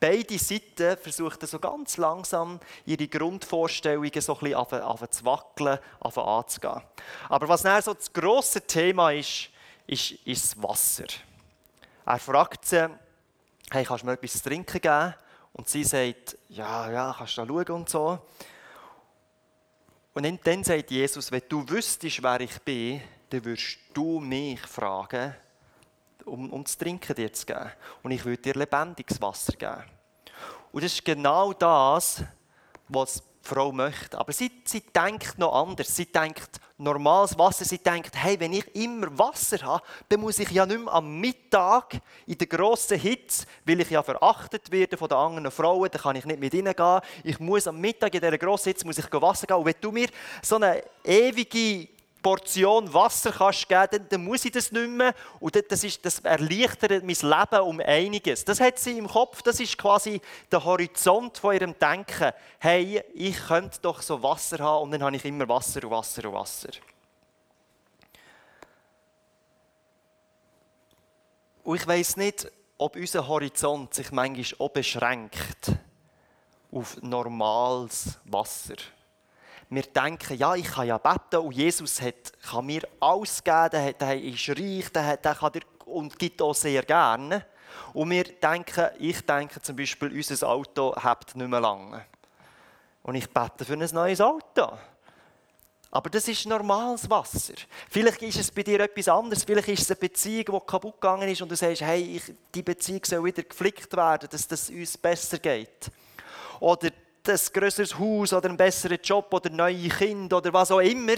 Beide 0.00 0.38
Seiten 0.38 0.96
versuchen 0.96 1.46
so 1.46 1.58
ganz 1.58 1.96
langsam 1.96 2.60
ihre 2.84 3.08
Grundvorstellungen 3.08 4.20
so 4.20 4.38
ein 4.38 4.50
bisschen 4.50 5.10
zu 5.10 5.24
wackeln, 5.24 5.78
anzugehen. 6.00 6.82
Aber 7.28 7.48
was 7.48 7.62
dann 7.62 7.82
so 7.82 7.94
das 7.94 8.12
grosse 8.12 8.60
Thema 8.60 9.12
ist, 9.12 9.50
ist, 9.86 10.12
ist 10.24 10.44
das 10.44 10.62
Wasser. 10.62 11.06
Er 12.06 12.18
fragt 12.18 12.66
sie, 12.66 12.88
hey, 13.70 13.84
kannst 13.84 14.02
du 14.02 14.06
mir 14.06 14.12
etwas 14.12 14.32
zu 14.34 14.42
trinken 14.42 14.80
geben? 14.80 15.14
Und 15.52 15.68
sie 15.68 15.84
sagt, 15.84 16.36
ja, 16.48 16.90
ja, 16.90 17.14
kannst 17.16 17.38
du 17.38 17.42
da 17.42 17.46
schauen 17.46 17.70
und 17.70 17.88
so. 17.88 18.18
Und 20.14 20.46
dann 20.46 20.64
sagt 20.64 20.90
Jesus, 20.90 21.30
wenn 21.32 21.42
du 21.48 21.68
wüsstest, 21.68 22.22
wer 22.22 22.40
ich 22.40 22.60
bin, 22.62 23.00
dann 23.30 23.44
würdest 23.44 23.78
du 23.92 24.20
mich 24.20 24.60
fragen, 24.60 25.34
um, 26.26 26.52
um 26.52 26.64
zu 26.66 26.78
trinken 26.78 27.14
dir 27.14 27.32
zu 27.32 27.46
geben. 27.46 27.70
Und 28.02 28.10
ich 28.10 28.24
würde 28.24 28.42
dir 28.42 28.54
lebendiges 28.54 29.20
Wasser 29.20 29.52
geben. 29.52 29.84
Und 30.72 30.82
das 30.82 30.92
ist 30.92 31.04
genau 31.04 31.52
das, 31.52 32.22
was 32.88 33.22
die 33.22 33.48
Frau 33.48 33.70
möchte. 33.70 34.18
Aber 34.18 34.32
sie, 34.32 34.50
sie 34.64 34.80
denkt 34.80 35.38
noch 35.38 35.54
anders. 35.54 35.94
Sie 35.94 36.06
denkt 36.06 36.60
normales 36.78 37.38
Wasser. 37.38 37.64
Sie 37.64 37.78
denkt, 37.78 38.10
hey, 38.14 38.38
wenn 38.40 38.52
ich 38.52 38.74
immer 38.74 39.16
Wasser 39.16 39.58
habe, 39.62 39.84
dann 40.08 40.20
muss 40.20 40.38
ich 40.38 40.50
ja 40.50 40.66
nicht 40.66 40.80
mehr 40.82 40.92
am 40.92 41.20
Mittag 41.20 42.00
in 42.26 42.38
der 42.38 42.46
grossen 42.46 42.98
Hitze, 42.98 43.46
weil 43.64 43.80
ich 43.80 43.90
ja 43.90 44.02
verachtet 44.02 44.70
werde 44.72 44.96
von 44.96 45.08
den 45.08 45.18
anderen 45.18 45.50
Frauen, 45.50 45.88
dann 45.90 46.00
kann 46.00 46.16
ich 46.16 46.24
nicht 46.24 46.40
mit 46.40 46.54
ihnen 46.54 46.74
gehen. 46.74 47.00
Ich 47.22 47.38
muss 47.38 47.68
am 47.68 47.80
Mittag 47.80 48.14
in 48.14 48.20
dieser 48.20 48.38
grossen 48.38 48.70
Hitze 48.70 48.86
muss 48.86 48.98
ich 48.98 49.12
Wasser 49.12 49.46
gehen. 49.46 49.56
Und 49.56 49.66
wenn 49.66 49.74
du 49.80 49.92
mir 49.92 50.08
so 50.42 50.56
eine 50.56 50.82
ewige 51.04 51.93
Portion 52.24 52.92
Wasser 52.94 53.32
kannst 53.32 53.68
geben 53.68 53.86
dann, 53.90 54.08
dann 54.08 54.24
muss 54.24 54.46
ich 54.46 54.50
das 54.50 54.72
nicht 54.72 54.88
mehr. 54.88 55.14
Und 55.40 55.62
das, 55.70 55.84
ist, 55.84 56.04
das 56.06 56.20
erleichtert 56.20 57.04
mein 57.04 57.14
Leben 57.14 57.60
um 57.60 57.80
einiges. 57.80 58.46
Das 58.46 58.60
hat 58.60 58.78
sie 58.78 58.96
im 58.96 59.06
Kopf, 59.06 59.42
das 59.42 59.60
ist 59.60 59.76
quasi 59.76 60.22
der 60.50 60.64
Horizont 60.64 61.36
von 61.36 61.54
ihrem 61.54 61.78
Denken. 61.78 62.32
Hey, 62.58 63.04
ich 63.12 63.36
könnte 63.46 63.78
doch 63.82 64.00
so 64.00 64.22
Wasser 64.22 64.58
haben 64.58 64.84
und 64.84 64.90
dann 64.92 65.02
habe 65.02 65.14
ich 65.14 65.24
immer 65.26 65.46
Wasser 65.46 65.84
und 65.84 65.90
Wasser 65.90 66.24
und 66.24 66.32
Wasser. 66.34 66.70
Und 71.62 71.76
ich 71.76 71.86
weiß 71.86 72.16
nicht, 72.16 72.50
ob 72.78 72.96
unser 72.96 73.28
Horizont 73.28 73.92
sich 73.92 74.10
manchmal 74.12 74.66
auch 74.66 74.72
beschränkt 74.72 75.72
auf 76.72 77.02
normales 77.02 78.18
Wasser 78.24 78.76
wir 79.70 79.82
denken, 79.82 80.36
ja, 80.36 80.54
ich 80.54 80.66
kann 80.66 80.86
ja 80.86 80.98
beten 80.98 81.36
und 81.36 81.52
Jesus 81.52 82.00
hat, 82.00 82.32
kann 82.42 82.66
mir 82.66 82.82
alles 83.00 83.42
geben, 83.42 83.94
der, 83.98 84.22
ist 84.22 84.48
reich, 84.48 84.92
der, 84.92 85.16
der 85.16 85.34
kann 85.34 85.52
dir 85.52 85.62
und 85.86 86.18
gibt 86.18 86.40
auch 86.42 86.54
sehr 86.54 86.82
gerne. 86.82 87.46
Und 87.92 88.10
wir 88.10 88.24
denken, 88.24 88.88
ich 88.98 89.24
denke 89.24 89.60
zum 89.60 89.76
Beispiel, 89.76 90.12
unser 90.12 90.48
Auto 90.48 90.94
hat 90.96 91.34
nicht 91.34 91.48
mehr 91.48 91.60
lange. 91.60 92.04
Und 93.02 93.16
ich 93.16 93.28
bete 93.28 93.64
für 93.64 93.74
ein 93.74 93.88
neues 93.92 94.20
Auto. 94.20 94.72
Aber 95.90 96.10
das 96.10 96.26
ist 96.26 96.46
normales 96.46 97.08
Wasser. 97.08 97.54
Vielleicht 97.88 98.20
ist 98.22 98.40
es 98.40 98.50
bei 98.50 98.64
dir 98.64 98.80
etwas 98.80 99.06
anderes. 99.06 99.44
Vielleicht 99.44 99.68
ist 99.68 99.82
es 99.82 99.90
eine 99.90 100.00
Beziehung, 100.00 100.44
die 100.46 100.66
kaputt 100.66 101.00
gegangen 101.00 101.28
ist 101.28 101.40
und 101.40 101.48
du 101.48 101.54
sagst, 101.54 101.82
hey, 101.82 102.16
ich, 102.16 102.34
die 102.52 102.62
Beziehung 102.64 103.02
soll 103.04 103.24
wieder 103.24 103.44
geflickt 103.44 103.96
werden, 103.96 104.28
dass 104.28 104.50
es 104.50 104.70
uns 104.70 104.98
besser 104.98 105.38
geht. 105.38 105.90
Oder 106.58 106.90
ein 107.28 107.40
größeres 107.52 107.98
Haus 107.98 108.32
oder 108.32 108.48
einen 108.48 108.56
besseren 108.56 108.98
Job 109.02 109.32
oder 109.32 109.50
neue 109.50 109.88
Kinder 109.88 110.38
oder 110.38 110.52
was 110.52 110.70
auch 110.70 110.80
immer. 110.80 111.14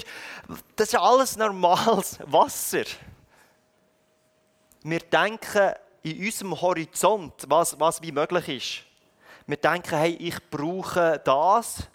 Das 0.75 0.89
ist 0.89 0.95
alles 0.95 1.37
normales 1.37 2.19
Wasser. 2.27 2.85
Wir 4.83 5.01
denken 5.01 5.73
in 6.03 6.25
unserem 6.25 6.61
Horizont, 6.61 7.45
was, 7.49 7.79
was 7.81 8.01
wie 8.03 8.13
möglich 8.13 8.49
ist. 8.49 8.87
Wir 9.47 9.57
denken, 9.57 9.97
hey, 9.97 10.15
ich 10.15 10.39
brauche 10.51 11.21
das 11.25 11.89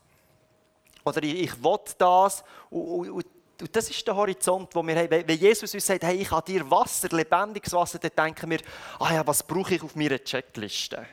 oder 1.04 1.24
ich, 1.24 1.64
will 1.64 1.80
das. 1.98 2.44
Und, 2.70 3.10
und, 3.10 3.26
und 3.62 3.76
das 3.76 3.90
ist 3.90 4.06
der 4.06 4.16
Horizont, 4.16 4.74
wo 4.74 4.86
wir 4.86 4.96
haben. 4.96 5.10
Wenn 5.10 5.40
Jesus 5.40 5.74
uns 5.74 5.86
sagt, 5.86 6.04
hey, 6.04 6.18
ich 6.18 6.32
habe 6.32 6.46
dir 6.46 6.70
Wasser, 6.70 7.10
lebendiges 7.10 7.74
Wasser, 7.74 8.00
dann 8.00 8.12
denken 8.16 8.50
wir, 8.50 8.60
ah 9.00 9.14
ja, 9.14 9.28
was 9.28 9.44
brauche 9.44 9.76
ich 9.76 9.84
auf 9.84 9.96
meiner 9.96 10.20
Checkliste? 10.20 11.06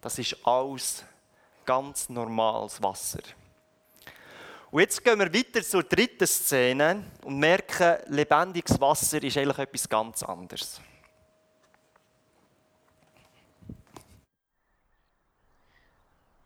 Das 0.00 0.18
ist 0.18 0.36
alles 0.44 1.04
ganz 1.64 2.08
normales 2.08 2.82
Wasser. 2.82 3.22
Und 4.70 4.80
jetzt 4.80 5.04
gehen 5.04 5.18
wir 5.18 5.32
weiter 5.32 5.62
zur 5.62 5.82
dritten 5.82 6.26
Szene 6.26 7.04
und 7.24 7.38
merken, 7.38 7.98
lebendiges 8.06 8.80
Wasser 8.80 9.22
ist 9.22 9.36
eigentlich 9.36 9.58
etwas 9.58 9.88
ganz 9.88 10.22
anderes. 10.22 10.80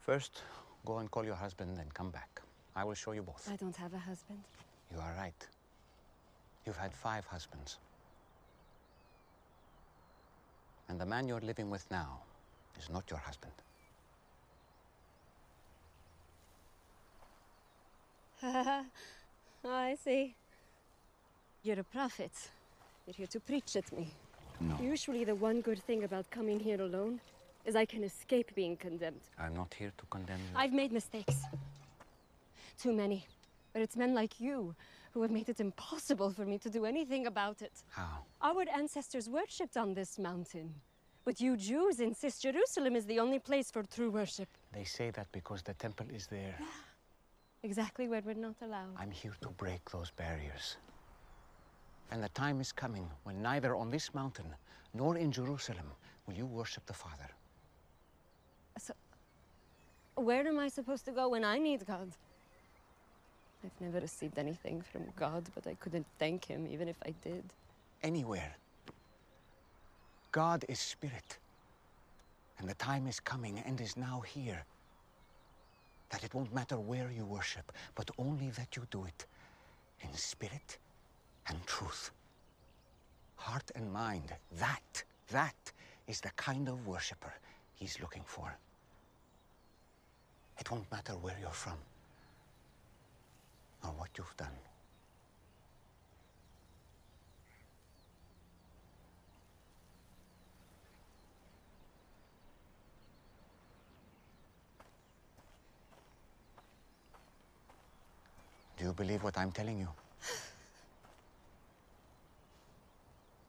First, 0.01 0.43
go 0.85 0.99
and 0.99 1.11
call 1.11 1.25
your 1.25 1.41
husband 1.41 1.79
and 1.79 1.95
come 1.95 2.11
back. 2.11 2.43
I 2.77 2.85
will 2.85 2.95
show 2.95 3.13
you 3.13 3.23
both. 3.23 3.49
I 3.49 3.57
don't 3.57 3.77
have 3.77 3.95
a 3.95 3.99
husband. 3.99 4.39
You 4.93 5.01
are 5.01 5.15
right. 5.17 5.49
You've 6.65 6.79
had 6.79 6.93
five 6.93 7.25
husbands. 7.31 7.79
And 10.89 11.01
the 11.01 11.07
man 11.07 11.27
you're 11.27 11.41
living 11.41 11.71
with 11.71 11.89
now 11.91 12.23
is 12.79 12.89
not 12.89 13.11
your 13.11 13.21
husband. 13.21 13.53
I 19.64 19.97
see. 20.05 20.35
You're 21.62 21.81
a 21.81 21.85
prophet. 21.85 22.33
You're 23.07 23.14
here 23.14 23.26
to 23.28 23.40
preach 23.40 23.76
at 23.76 23.90
me. 23.93 24.12
No. 24.61 24.78
Usually, 24.81 25.25
the 25.25 25.35
one 25.35 25.61
good 25.61 25.83
thing 25.83 26.05
about 26.05 26.31
coming 26.31 26.61
here 26.61 26.81
alone 26.81 27.21
is 27.64 27.76
I 27.76 27.85
can 27.85 28.05
escape 28.05 28.55
being 28.55 28.76
condemned. 28.76 29.21
I'm 29.38 29.55
not 29.55 29.75
here 29.75 29.93
to 29.97 30.07
condemn 30.07 30.38
you. 30.38 30.57
I've 30.57 30.73
made 30.73 30.93
mistakes. 30.93 31.43
Too 32.78 32.93
many. 32.93 33.26
But 33.73 33.83
it's 33.83 33.97
men 33.97 34.14
like 34.14 34.40
you 34.40 34.75
who 35.12 35.23
have 35.23 35.31
made 35.31 35.49
it 35.49 35.61
impossible 35.61 36.31
for 36.31 36.45
me 36.45 36.59
to 36.59 36.71
do 36.71 36.85
anything 36.85 37.26
about 37.26 37.62
it. 37.62 37.73
How? 37.88 38.25
Our 38.43 38.64
ancestors 38.75 39.28
worshipped 39.28 39.76
on 39.76 39.95
this 39.95 40.19
mountain. 40.19 40.75
But 41.25 41.40
you 41.40 41.57
Jews 41.57 42.00
insist 42.00 42.43
Jerusalem 42.43 42.95
is 42.95 43.07
the 43.07 43.19
only 43.19 43.38
place 43.38 43.71
for 43.71 43.83
true 43.83 44.11
worship. 44.11 44.49
They 44.73 44.85
say 44.85 45.11
that 45.11 45.26
because 45.33 45.62
the 45.62 45.75
temple 45.75 46.07
is 46.14 46.26
there. 46.28 46.57
Exactly 47.67 48.07
where 48.07 48.23
we're 48.25 48.35
not 48.35 48.55
allowed. 48.63 48.95
I'm 48.97 49.11
here 49.11 49.35
to 49.41 49.49
break 49.49 49.91
those 49.91 50.13
barriers. 50.13 50.77
And 52.13 52.23
the 52.23 52.29
time 52.29 52.61
is 52.61 52.71
coming 52.71 53.11
when 53.25 53.43
neither 53.43 53.75
on 53.75 53.91
this 53.91 54.15
mountain 54.15 54.47
nor 54.95 55.17
in 55.17 55.33
Jerusalem 55.33 55.91
will 56.25 56.35
you 56.35 56.47
worship 56.47 56.87
the 56.87 56.93
Father. 56.93 57.29
So, 58.79 58.95
where 60.15 60.47
am 60.47 60.61
I 60.61 60.69
supposed 60.69 61.05
to 61.07 61.11
go 61.11 61.29
when 61.31 61.43
I 61.43 61.59
need 61.59 61.85
God? 61.85 62.09
I've 63.65 63.81
never 63.81 63.99
received 63.99 64.39
anything 64.39 64.81
from 64.81 65.03
God, 65.17 65.43
but 65.57 65.67
I 65.67 65.75
couldn't 65.75 66.07
thank 66.21 66.45
Him 66.45 66.69
even 66.71 66.87
if 66.87 66.99
I 67.05 67.13
did. 67.21 67.43
Anywhere. 68.01 68.55
God 70.31 70.65
is 70.69 70.79
spirit. 70.79 71.39
And 72.61 72.69
the 72.69 72.75
time 72.75 73.09
is 73.09 73.19
coming 73.19 73.59
and 73.67 73.81
is 73.81 73.97
now 73.97 74.21
here 74.21 74.65
that 76.11 76.25
it 76.25 76.35
won't 76.35 76.55
matter 76.55 76.79
where 76.79 77.11
you 77.11 77.25
worship, 77.25 77.73
but 77.95 78.11
only 78.19 78.51
that 78.51 78.77
you 78.77 78.87
do 78.91 79.05
it 79.05 79.27
in 80.01 80.13
spirit 80.15 80.79
and 81.49 81.59
truth. 81.67 82.11
Heart 83.37 83.71
and 83.75 83.93
mind, 83.93 84.33
that, 84.59 85.05
that 85.31 85.73
is 86.07 86.21
the 86.21 86.31
kind 86.37 86.69
of 86.69 86.87
worshiper 86.87 87.33
he's 87.75 88.01
looking 88.01 88.23
for. 88.25 88.57
It 90.59 90.71
won't 90.71 90.91
matter 90.91 91.13
where 91.13 91.37
you're 91.41 91.51
from 91.51 91.79
or 93.85 93.91
what 93.91 94.09
you've 94.17 94.37
done. 94.37 94.49
Do 108.76 108.85
you 108.85 108.92
believe 108.92 109.23
what 109.23 109.38
I'm 109.38 109.52
telling 109.52 109.78
you? 109.78 109.88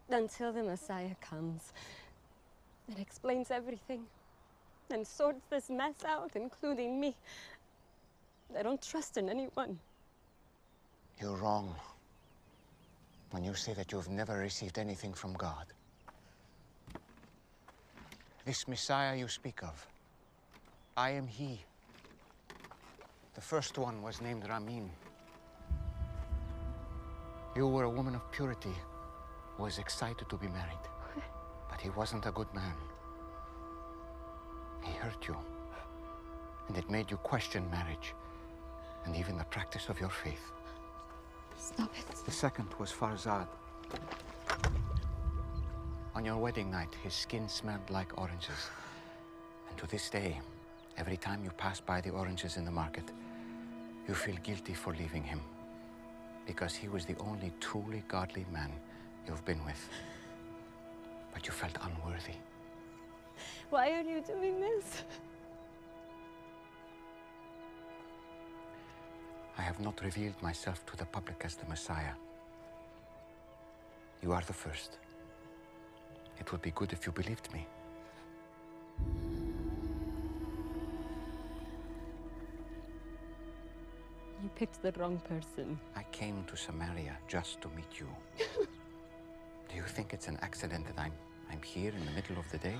Until 0.09 0.53
the 0.53 0.63
Messiah 0.63 1.15
comes 1.19 1.73
and 2.87 2.97
explains 2.97 3.51
everything 3.51 4.05
and 4.89 5.05
sorts 5.05 5.41
this 5.49 5.69
mess 5.69 6.05
out, 6.05 6.31
including 6.35 6.99
me, 6.99 7.13
I 8.57 8.63
don't 8.63 8.81
trust 8.81 9.17
in 9.17 9.27
anyone. 9.27 9.77
You're 11.19 11.35
wrong 11.35 11.75
when 13.31 13.43
you 13.43 13.53
say 13.53 13.73
that 13.73 13.91
you've 13.91 14.07
never 14.07 14.37
received 14.37 14.77
anything 14.77 15.13
from 15.13 15.33
God. 15.33 15.65
This 18.45 18.65
Messiah 18.65 19.17
you 19.17 19.27
speak 19.27 19.61
of, 19.61 19.85
I 20.95 21.09
am 21.09 21.27
He. 21.27 21.65
The 23.33 23.41
first 23.41 23.77
one 23.77 24.01
was 24.01 24.21
named 24.21 24.47
Ramin. 24.47 24.89
You 27.57 27.67
were 27.67 27.85
a 27.85 27.89
woman 27.89 28.13
of 28.13 28.21
purity 28.31 28.75
who 29.55 29.63
was 29.63 29.79
excited 29.79 30.29
to 30.29 30.37
be 30.37 30.47
married. 30.47 30.85
But 31.67 31.81
he 31.81 31.89
wasn't 31.89 32.27
a 32.27 32.31
good 32.31 32.53
man. 32.53 32.75
He 34.83 34.91
hurt 34.91 35.27
you. 35.27 35.35
And 36.67 36.77
it 36.77 36.87
made 36.87 37.09
you 37.09 37.17
question 37.17 37.67
marriage 37.71 38.13
and 39.05 39.15
even 39.15 39.39
the 39.39 39.43
practice 39.45 39.89
of 39.89 39.99
your 39.99 40.11
faith. 40.11 40.51
Stop 41.57 41.89
it. 41.97 42.15
The 42.25 42.31
second 42.31 42.67
was 42.77 42.91
Farzad. 42.91 43.47
On 46.13 46.23
your 46.23 46.37
wedding 46.37 46.69
night, 46.69 46.93
his 47.01 47.15
skin 47.15 47.49
smelled 47.49 47.89
like 47.89 48.19
oranges. 48.19 48.69
And 49.67 49.75
to 49.79 49.87
this 49.87 50.11
day, 50.11 50.39
every 50.95 51.17
time 51.17 51.43
you 51.43 51.49
pass 51.49 51.79
by 51.79 52.01
the 52.01 52.11
oranges 52.11 52.55
in 52.57 52.65
the 52.65 52.71
market, 52.83 53.11
you 54.07 54.13
feel 54.13 54.35
guilty 54.43 54.75
for 54.75 54.93
leaving 54.93 55.23
him. 55.23 55.41
Because 56.47 56.73
he 56.75 56.87
was 56.87 57.05
the 57.05 57.15
only 57.19 57.51
truly 57.59 58.03
godly 58.07 58.45
man 58.51 58.71
you've 59.27 59.45
been 59.45 59.63
with. 59.65 59.89
But 61.33 61.45
you 61.45 61.51
felt 61.51 61.77
unworthy. 61.83 62.37
Why 63.69 63.91
are 63.91 64.01
you 64.01 64.21
doing 64.21 64.59
this? 64.61 65.03
I 69.57 69.61
have 69.61 69.79
not 69.79 70.01
revealed 70.01 70.41
myself 70.41 70.85
to 70.85 70.95
the 70.95 71.05
public 71.05 71.41
as 71.43 71.55
the 71.55 71.67
Messiah. 71.67 72.13
You 74.23 74.31
are 74.31 74.43
the 74.47 74.53
first. 74.53 74.97
It 76.39 76.51
would 76.51 76.61
be 76.61 76.71
good 76.71 76.93
if 76.93 77.05
you 77.05 77.11
believed 77.11 77.51
me. 77.51 77.67
Picked 84.57 84.81
the 84.81 84.91
wrong 84.93 85.21
person. 85.29 85.79
I 85.95 86.01
came 86.11 86.43
to 86.47 86.57
Samaria 86.57 87.15
just 87.27 87.61
to 87.61 87.69
meet 87.75 87.99
you. 87.99 88.07
Do 89.69 89.75
you 89.75 89.83
think 89.83 90.13
it's 90.15 90.27
an 90.27 90.39
accident 90.41 90.87
that 90.87 90.99
I'm 90.99 91.13
I'm 91.51 91.61
here 91.61 91.91
in 91.91 92.03
the 92.03 92.11
middle 92.11 92.39
of 92.39 92.49
the 92.51 92.57
day? 92.57 92.79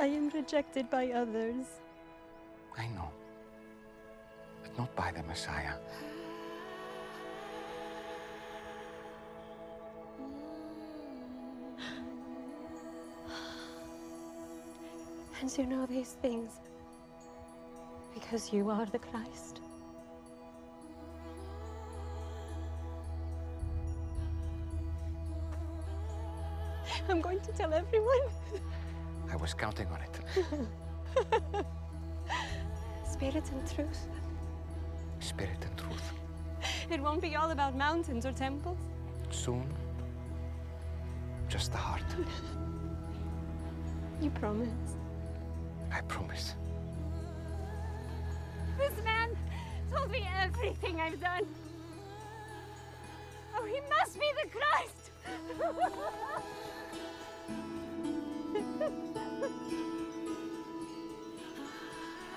I 0.00 0.06
am 0.06 0.30
rejected 0.30 0.88
by 0.88 1.12
others. 1.12 1.66
I 2.78 2.86
know. 2.96 3.10
But 4.62 4.78
not 4.78 4.96
by 4.96 5.12
the 5.12 5.22
Messiah. 5.24 5.74
And 15.40 15.58
you 15.58 15.66
know 15.66 15.84
these 15.86 16.12
things 16.22 16.52
because 18.22 18.52
you 18.52 18.70
are 18.70 18.86
the 18.86 18.98
Christ. 18.98 19.60
I'm 27.08 27.20
going 27.20 27.40
to 27.40 27.52
tell 27.52 27.74
everyone. 27.74 28.20
I 29.30 29.36
was 29.36 29.54
counting 29.54 29.86
on 29.88 30.00
it. 30.00 30.20
Spirit 33.04 33.44
and 33.50 33.74
truth. 33.74 34.06
Spirit 35.20 35.58
and 35.62 35.76
truth. 35.76 36.12
It 36.90 37.00
won't 37.00 37.20
be 37.20 37.36
all 37.36 37.50
about 37.50 37.76
mountains 37.76 38.24
or 38.24 38.32
temples. 38.32 38.78
Soon, 39.30 39.66
just 41.48 41.72
the 41.72 41.78
heart. 41.78 42.02
You 44.20 44.30
promise. 44.30 44.96
I 45.90 46.00
promise. 46.02 46.54
Told 49.92 50.10
me 50.10 50.26
everything 50.40 51.00
I've 51.00 51.20
done. 51.20 51.46
Oh, 53.56 53.64
he 53.66 53.80
must 53.88 54.18
be 54.18 54.26
the 54.42 54.48
Christ! 54.48 55.10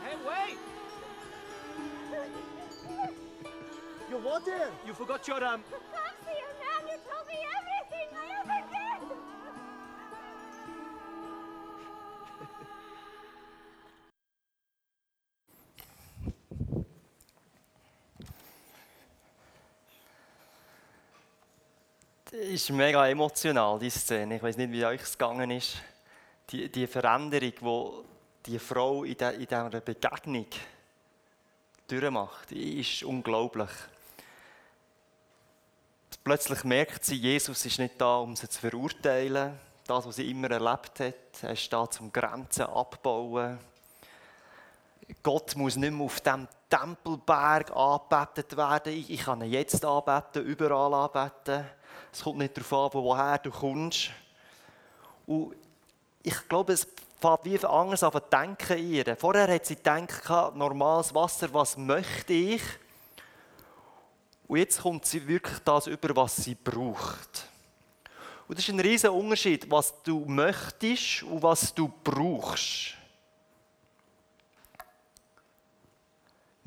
Hey, 0.03 0.15
wait! 0.27 0.57
You 4.09 4.17
what 4.17 4.45
there? 4.45 4.69
You 4.85 4.93
forgot 4.93 5.27
your 5.27 5.43
um. 5.43 5.63
Ist 22.69 22.75
mega 22.75 23.07
emotional, 23.07 23.77
diese 23.77 23.99
Szene. 23.99 24.37
Ich 24.37 24.43
weiß 24.43 24.57
nicht, 24.57 24.71
wie 24.71 24.83
euch 24.83 25.01
es 25.01 25.15
gegangen 25.15 25.51
ist. 25.51 25.77
Die, 26.49 26.71
die 26.71 26.87
Veränderung, 26.87 27.51
die 28.43 28.51
die 28.51 28.59
Frau 28.59 29.03
in, 29.03 29.15
dieser 29.15 29.81
Begegnung 29.81 30.47
durchmacht, 31.87 32.51
ist 32.51 33.03
unglaublich. 33.03 33.69
Plötzlich 36.23 36.63
merkt 36.63 37.05
sie, 37.05 37.17
Jesus 37.17 37.63
ist 37.67 37.77
nicht 37.77 38.01
da, 38.01 38.17
um 38.17 38.35
sie 38.35 38.49
zu 38.49 38.59
verurteilen. 38.59 39.59
Das, 39.85 40.07
was 40.07 40.15
sie 40.15 40.31
immer 40.31 40.49
erlebt 40.49 40.99
hat, 40.99 41.43
er 41.43 41.51
ist 41.51 41.71
da, 41.71 41.87
zum 41.87 42.11
Grenzen 42.11 42.65
abbauen. 42.65 43.59
Gott 45.21 45.55
muss 45.55 45.75
nicht 45.75 45.93
mehr 45.93 46.03
auf 46.03 46.19
dem 46.21 46.47
Tempelberg 46.67 47.71
angebetet 47.75 48.57
werden. 48.57 48.93
Ich, 48.93 49.11
ich 49.11 49.21
kann 49.21 49.43
ihn 49.43 49.51
jetzt 49.51 49.85
anbeten, 49.85 50.43
überall 50.43 50.95
anbeten. 50.95 51.63
Es 52.15 52.23
kommt 52.23 52.37
nicht 52.37 52.55
darauf 52.55 52.95
an, 52.95 53.03
woher 53.03 53.37
du 53.39 53.51
kommst. 53.51 54.09
Und 55.27 55.53
ich 56.23 56.47
glaube, 56.47 56.71
es 56.71 56.87
fängt 57.19 57.43
wie 57.43 57.65
anders 57.65 58.03
an 58.03 58.21
denken 58.31 58.89
ihr. 58.89 59.17
Vorher 59.17 59.53
hat 59.53 59.65
sie 59.65 59.75
gedacht, 59.75 60.55
normales 60.55 61.13
Wasser, 61.13 61.53
was 61.53 61.75
möchte 61.75 62.31
ich? 62.31 62.61
Und 64.47 64.59
jetzt 64.59 64.81
kommt 64.81 65.05
sie 65.05 65.27
wirklich 65.27 65.59
das 65.59 65.87
über, 65.87 66.15
was 66.15 66.37
sie 66.37 66.55
braucht. 66.55 67.49
Und 68.47 68.57
das 68.57 68.65
ist 68.65 68.73
ein 68.73 68.79
riesiger 68.79 69.11
Unterschied, 69.11 69.69
was 69.69 70.01
du 70.01 70.23
möchtest 70.25 71.23
und 71.23 71.43
was 71.43 71.73
du 71.73 71.91
brauchst. 72.01 72.93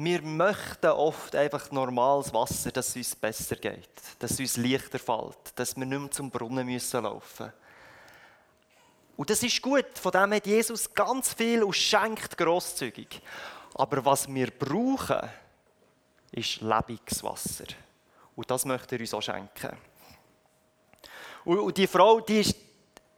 Wir 0.00 0.22
möchten 0.22 0.86
oft 0.86 1.34
einfach 1.34 1.72
normales 1.72 2.32
Wasser, 2.32 2.70
dass 2.70 2.90
es 2.90 2.96
uns 2.96 3.16
besser 3.16 3.56
geht, 3.56 3.90
dass 4.20 4.30
es 4.30 4.38
uns 4.38 4.56
leichter 4.56 5.00
fällt, 5.00 5.36
dass 5.56 5.76
wir 5.76 5.84
nicht 5.84 5.98
mehr 5.98 6.10
zum 6.12 6.30
Brunnen 6.30 6.64
müssen 6.64 7.02
laufen 7.02 7.52
Und 9.16 9.28
das 9.28 9.42
ist 9.42 9.60
gut, 9.60 9.98
von 10.00 10.12
dem 10.12 10.34
hat 10.34 10.46
Jesus 10.46 10.94
ganz 10.94 11.34
viel 11.34 11.64
und 11.64 11.74
schenkt 11.74 12.38
grosszügig. 12.38 13.20
Aber 13.74 14.04
was 14.04 14.32
wir 14.32 14.52
brauchen, 14.52 15.28
ist 16.30 16.60
Lebenswasser. 16.60 17.66
Und 18.36 18.48
das 18.48 18.64
möchte 18.64 18.94
er 18.94 19.00
uns 19.00 19.14
auch 19.14 19.20
schenken. 19.20 19.76
Und 21.44 21.76
die 21.76 21.88
Frau, 21.88 22.20
die 22.20 22.38
ist, 22.38 22.56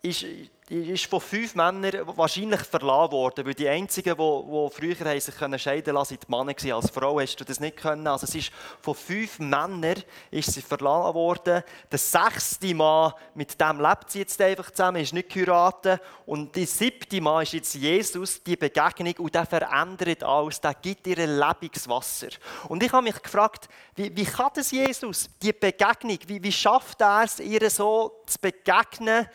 ist, 0.00 0.24
die 0.70 0.92
ist 0.92 1.06
von 1.06 1.20
fünf 1.20 1.56
Männern 1.56 2.06
wahrscheinlich 2.16 2.60
verlassen 2.60 3.10
worden, 3.10 3.44
weil 3.44 3.54
die 3.54 3.68
einzigen, 3.68 4.16
die, 4.16 4.16
die 4.16 4.96
früher 4.96 5.20
sich 5.20 5.34
können 5.34 5.58
scheiden 5.58 5.94
lassen, 5.94 6.16
die 6.16 6.30
Männer 6.30 6.54
waren. 6.54 6.72
Als 6.72 6.90
Frau 6.90 7.18
hast 7.18 7.36
du 7.36 7.44
das 7.44 7.58
nicht 7.58 7.76
können. 7.76 8.06
Also 8.06 8.24
es 8.24 8.36
ist 8.36 8.52
von 8.80 8.94
fünf 8.94 9.40
Männern 9.40 10.00
ist 10.30 10.52
sie 10.52 10.62
verlassen 10.62 11.14
worden. 11.14 11.64
Der 11.90 11.98
sechste 11.98 12.72
Mann, 12.72 13.12
mit 13.34 13.60
dem 13.60 13.80
lebt 13.80 14.12
sie 14.12 14.20
jetzt 14.20 14.40
einfach 14.40 14.70
zusammen, 14.70 15.02
ist 15.02 15.12
nicht 15.12 15.30
geheiratet. 15.30 16.00
Und 16.24 16.54
der 16.54 16.68
siebte 16.68 17.20
Mann 17.20 17.42
ist 17.42 17.52
jetzt 17.52 17.74
Jesus, 17.74 18.40
die 18.40 18.56
Begegnung, 18.56 19.14
und 19.18 19.34
der 19.34 19.46
verändert 19.46 20.22
alles, 20.22 20.60
der 20.60 20.74
gibt 20.74 21.04
ihr 21.08 21.26
Lebenswasser. 21.26 22.28
Und 22.68 22.80
ich 22.84 22.92
habe 22.92 23.02
mich 23.02 23.20
gefragt, 23.20 23.68
wie, 23.96 24.14
wie 24.14 24.24
kann 24.24 24.50
das 24.54 24.70
Jesus, 24.70 25.28
die 25.42 25.52
Begegnung, 25.52 26.18
wie, 26.28 26.40
wie 26.40 26.52
schafft 26.52 27.00
er 27.00 27.24
es, 27.24 27.40
ihr 27.40 27.68
so 27.70 28.22
zu 28.24 28.38
begegnen, 28.38 29.26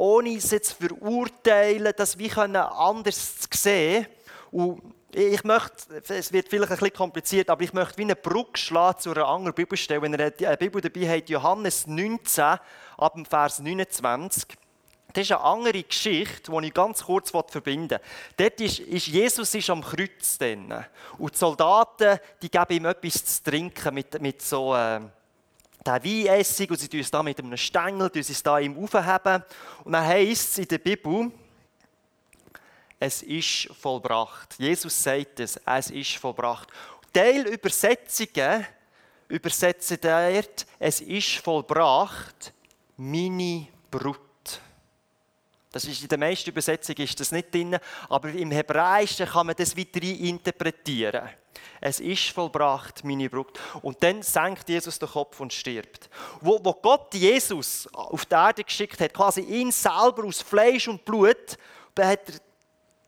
ohne 0.00 0.40
sie 0.40 0.62
zu 0.62 0.74
verurteilen, 0.76 1.92
das 1.94 2.18
wie 2.18 2.32
anders 2.32 3.38
zu 3.38 3.48
sehen. 3.52 4.06
Und 4.50 4.94
ich 5.12 5.44
möchte, 5.44 6.02
es 6.08 6.32
wird 6.32 6.48
vielleicht 6.48 6.72
ein 6.72 6.78
bisschen 6.78 6.94
kompliziert, 6.94 7.50
aber 7.50 7.62
ich 7.62 7.74
möchte 7.74 7.98
wie 7.98 8.04
eine 8.04 8.16
Brücke 8.16 8.58
schlagen 8.58 8.98
zu 8.98 9.10
einer 9.10 9.28
anderen 9.28 9.54
Bibelstelle. 9.54 10.00
Wenn 10.00 10.14
ihr 10.14 10.32
eine 10.48 10.56
Bibel 10.56 10.80
dabei 10.80 11.06
habt, 11.06 11.28
Johannes 11.28 11.86
19, 11.86 12.44
ab 12.96 13.14
dem 13.14 13.26
Vers 13.26 13.58
29. 13.58 14.44
Das 15.12 15.22
ist 15.22 15.32
eine 15.32 15.42
andere 15.42 15.82
Geschichte, 15.82 16.50
die 16.50 16.66
ich 16.66 16.72
ganz 16.72 17.04
kurz 17.04 17.30
verbinden 17.30 17.90
will. 17.90 18.00
Dort 18.38 18.60
ist, 18.62 18.78
ist 18.78 19.06
Jesus 19.08 19.54
ist 19.54 19.68
am 19.68 19.82
Kreuz. 19.82 20.38
Drin. 20.38 20.72
Und 21.18 21.34
die 21.34 21.38
Soldaten 21.38 22.18
die 22.40 22.50
geben 22.50 22.72
ihm 22.72 22.84
etwas 22.86 23.34
zu 23.34 23.42
trinken 23.42 23.92
mit, 23.92 24.18
mit 24.22 24.40
so 24.40 24.74
äh, 24.74 25.00
der 25.86 26.04
Weinessig. 26.04 26.70
Und 26.70 26.78
sie 26.78 26.88
tun 26.88 27.00
es 27.00 27.10
da 27.10 27.22
mit 27.22 27.38
einem 27.38 27.56
Stängel 27.56 28.10
tun 28.10 28.20
es 28.20 28.42
da 28.42 28.58
ihm 28.58 28.76
aufheben. 28.82 29.44
Und 29.84 29.92
dann 29.92 30.06
heisst 30.06 30.50
es 30.50 30.58
in 30.58 30.68
der 30.68 30.78
Bibel, 30.78 31.30
es 32.98 33.22
ist 33.22 33.68
vollbracht. 33.80 34.56
Jesus 34.58 35.02
sagt 35.02 35.40
es, 35.40 35.58
es 35.64 35.90
ist 35.90 36.16
vollbracht. 36.16 36.68
Teilübersetzungen 37.12 38.66
übersetzen 39.28 39.98
dort, 40.00 40.66
es 40.78 41.00
ist 41.00 41.36
vollbracht, 41.36 42.52
meine 42.96 43.68
Brut. 43.90 44.29
Das 45.72 45.84
ist 45.84 46.02
in 46.02 46.08
der 46.08 46.18
meisten 46.18 46.50
Übersetzung 46.50 46.96
ist 46.96 47.20
das 47.20 47.30
nicht 47.30 47.54
drin, 47.54 47.78
aber 48.08 48.30
im 48.30 48.50
Hebräischen 48.50 49.26
kann 49.26 49.46
man 49.46 49.54
das 49.56 49.76
weiter 49.76 50.02
interpretieren. 50.02 51.28
Es 51.80 52.00
ist 52.00 52.30
vollbracht, 52.30 53.04
meine 53.04 53.30
Brut. 53.30 53.58
Und 53.80 54.02
dann 54.02 54.22
senkt 54.22 54.68
Jesus 54.68 54.98
den 54.98 55.08
Kopf 55.08 55.40
und 55.40 55.52
stirbt. 55.52 56.10
Wo, 56.40 56.60
wo 56.62 56.72
Gott 56.74 57.14
Jesus 57.14 57.88
auf 57.92 58.26
die 58.26 58.34
Erde 58.34 58.64
geschickt 58.64 59.00
hat, 59.00 59.14
quasi 59.14 59.40
ihn 59.42 59.70
selber 59.70 60.24
aus 60.24 60.42
Fleisch 60.42 60.88
und 60.88 61.04
Blut, 61.04 61.56
da 61.94 62.08
hat 62.08 62.28
er 62.28 62.34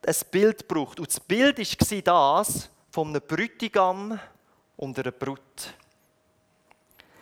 ein 0.09 0.31
Bild 0.31 0.67
gebraucht. 0.67 1.01
Und 1.01 1.09
das 1.09 1.21
Bild 1.21 1.59
war 1.59 2.03
das 2.03 2.71
von 2.91 3.09
einem 3.09 3.23
Brütigam 3.27 4.19
und 4.77 4.99
einer 4.99 5.11
Brut. 5.11 5.75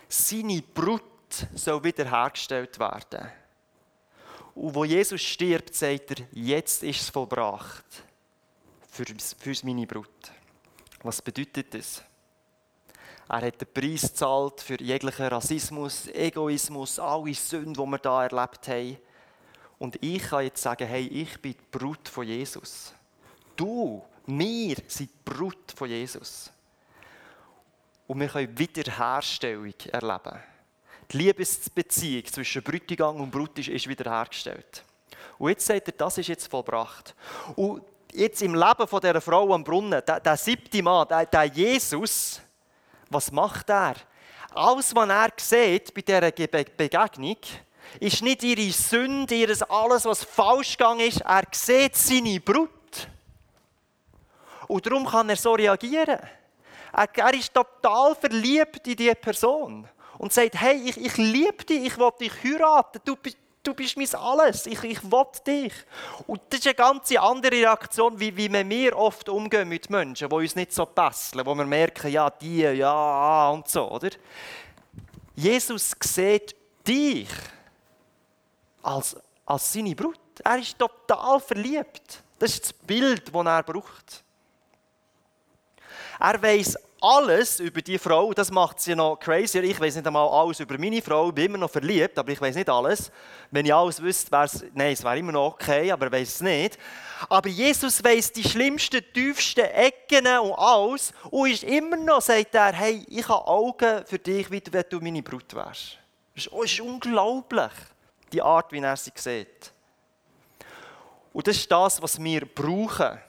Seine 0.07 0.61
Brut 0.61 1.03
soll 1.55 1.83
wiederhergestellt 1.83 2.77
werden. 2.79 3.40
Und 4.61 4.75
wo 4.75 4.85
Jesus 4.85 5.19
stirbt, 5.23 5.73
sagt 5.73 6.11
er, 6.11 6.27
jetzt 6.33 6.83
ist 6.83 7.01
es 7.01 7.09
vollbracht 7.09 7.83
für, 8.91 9.05
für 9.39 9.65
meine 9.65 9.87
Brut. 9.87 10.31
Was 11.01 11.19
bedeutet 11.19 11.73
das? 11.73 12.03
Er 13.27 13.41
hat 13.41 13.59
den 13.59 13.73
Preis 13.73 14.03
gezahlt 14.03 14.61
für 14.61 14.79
jeglichen 14.79 15.25
Rassismus, 15.25 16.05
Egoismus, 16.09 16.99
alle 16.99 17.33
Sünden, 17.33 17.73
die 17.73 17.79
wir 17.79 17.97
da 17.97 18.23
erlebt 18.23 18.67
haben. 18.67 18.97
Und 19.79 19.97
ich 19.99 20.21
kann 20.21 20.43
jetzt 20.43 20.61
sagen, 20.61 20.87
hey, 20.87 21.07
ich 21.07 21.41
bin 21.41 21.53
die 21.53 21.77
Brut 21.79 22.07
von 22.07 22.27
Jesus. 22.27 22.93
Du, 23.55 24.03
wir 24.27 24.75
sind 24.87 25.09
die 25.09 25.19
Brut 25.25 25.71
von 25.75 25.89
Jesus. 25.89 26.51
Und 28.05 28.19
wir 28.19 28.27
können 28.27 28.59
Wiederherstellung 28.59 29.73
erleben. 29.91 30.50
Die 31.11 31.17
Liebesbeziehung 31.17 32.25
zwischen 32.25 32.63
Brütigam 32.63 33.19
und 33.19 33.31
Brut 33.31 33.57
ist 33.59 33.87
wiederhergestellt. 33.87 34.83
Und 35.37 35.49
jetzt 35.49 35.65
sagt 35.65 35.87
er, 35.87 35.93
das 35.93 36.17
ist 36.17 36.27
jetzt 36.27 36.47
vollbracht. 36.49 37.15
Und 37.55 37.83
jetzt 38.13 38.41
im 38.41 38.55
Leben 38.55 38.87
von 38.87 39.01
dieser 39.01 39.19
Frau 39.19 39.53
am 39.53 39.63
Brunnen, 39.63 40.01
der, 40.05 40.19
der 40.19 40.37
siebte 40.37 40.81
Mann, 40.81 41.07
der, 41.07 41.25
der 41.25 41.45
Jesus, 41.45 42.41
was 43.09 43.31
macht 43.31 43.69
er? 43.69 43.95
Alles, 44.53 44.93
was 44.95 45.09
er 45.09 45.31
sieht 45.37 45.93
bei 45.93 46.01
dieser 46.01 46.31
Begegnung, 46.31 47.37
ist 47.99 48.21
nicht 48.21 48.43
ihre 48.43 48.71
Sünde, 48.71 49.35
ihres 49.35 49.63
alles, 49.63 50.05
was 50.05 50.23
falsch 50.23 50.77
gegangen 50.77 51.07
ist. 51.07 51.21
Er 51.21 51.43
sieht 51.51 51.95
seine 51.95 52.39
Brut. 52.39 52.69
Und 54.67 54.85
darum 54.85 55.05
kann 55.05 55.29
er 55.29 55.35
so 55.35 55.53
reagieren. 55.53 56.19
Er, 56.93 57.17
er 57.17 57.33
ist 57.33 57.53
total 57.53 58.15
verliebt 58.15 58.87
in 58.87 58.95
diese 58.95 59.15
Person. 59.15 59.87
Und 60.21 60.31
sagt, 60.31 60.53
hey, 60.61 60.79
ich, 60.85 60.97
ich 60.97 61.17
liebe 61.17 61.65
dich, 61.65 61.83
ich 61.83 61.97
will 61.97 62.11
dich 62.19 62.31
heiraten, 62.43 63.01
du, 63.03 63.17
du 63.63 63.73
bist 63.73 63.97
mein 63.97 64.07
Alles, 64.13 64.67
ich, 64.67 64.83
ich 64.83 65.03
will 65.03 65.25
dich. 65.47 65.73
Und 66.27 66.41
das 66.47 66.59
ist 66.59 66.67
eine 66.67 66.75
ganz 66.75 67.11
andere 67.15 67.55
Reaktion, 67.55 68.19
wie, 68.19 68.37
wie 68.37 68.51
wir 68.51 68.95
oft 68.95 69.27
umgehen 69.29 69.67
mit 69.67 69.89
Menschen, 69.89 70.29
die 70.29 70.35
uns 70.35 70.55
nicht 70.55 70.73
so 70.73 70.85
passen, 70.85 71.43
wo 71.43 71.55
wir 71.55 71.65
merken, 71.65 72.11
ja, 72.11 72.29
die, 72.29 72.59
ja, 72.59 73.49
und 73.49 73.67
so, 73.67 73.89
oder? 73.89 74.11
Jesus 75.35 75.91
sieht 75.99 76.55
dich 76.87 77.29
als, 78.83 79.17
als 79.43 79.73
seine 79.73 79.95
Brut. 79.95 80.19
Er 80.43 80.59
ist 80.59 80.77
total 80.77 81.39
verliebt. 81.39 82.21
Das 82.37 82.51
ist 82.51 82.65
das 82.65 82.73
Bild, 82.73 83.33
das 83.33 83.45
er 83.47 83.63
braucht. 83.63 84.23
Er 86.19 86.39
weiß 86.39 86.77
alles 87.01 87.59
über 87.59 87.81
die 87.81 87.97
Frau, 87.97 88.31
das 88.31 88.51
macht 88.51 88.79
sie 88.79 88.95
noch 88.95 89.17
crazier. 89.17 89.63
Ich 89.63 89.79
weiß 89.79 89.95
nicht 89.95 90.05
einmal 90.05 90.29
alles 90.29 90.59
über 90.59 90.77
meine 90.77 91.01
Frau, 91.01 91.29
ich 91.29 91.35
bin 91.35 91.45
immer 91.45 91.57
noch 91.57 91.71
verliebt, 91.71 92.17
aber 92.17 92.31
ich 92.31 92.39
weiß 92.39 92.55
nicht 92.55 92.69
alles. 92.69 93.11
Wenn 93.49 93.65
ich 93.65 93.73
alles 93.73 94.01
wüsste, 94.01 94.31
wäre 94.31 94.45
es, 94.45 94.63
nein, 94.73 94.93
es 94.93 95.03
wäre 95.03 95.17
immer 95.17 95.31
noch 95.31 95.53
okay, 95.53 95.91
aber 95.91 96.05
ich 96.07 96.11
weiß 96.11 96.35
es 96.35 96.41
nicht. 96.41 96.77
Aber 97.27 97.49
Jesus 97.49 98.03
weiß 98.03 98.31
die 98.33 98.43
schlimmsten, 98.43 99.01
tiefsten 99.13 99.65
Ecken 99.65 100.27
und 100.39 100.53
alles 100.53 101.11
und 101.31 101.49
ist 101.49 101.63
immer 101.63 101.97
noch, 101.97 102.21
sagt 102.21 102.53
er, 102.53 102.71
hey, 102.71 103.03
ich 103.09 103.27
habe 103.27 103.47
Augen 103.47 104.05
für 104.05 104.19
dich, 104.19 104.51
wie 104.51 104.61
du 104.61 104.99
meine 105.01 105.23
Brut 105.23 105.53
wärst. 105.55 105.97
Das 106.35 106.45
ist 106.45 106.79
unglaublich 106.79 107.71
die 108.31 108.41
Art, 108.41 108.71
wie 108.71 108.79
er 108.79 108.95
sie 108.95 109.11
sieht. 109.15 109.71
Und 111.33 111.47
das 111.47 111.57
ist 111.57 111.71
das, 111.71 112.01
was 112.01 112.21
wir 112.21 112.45
brauchen. 112.45 113.19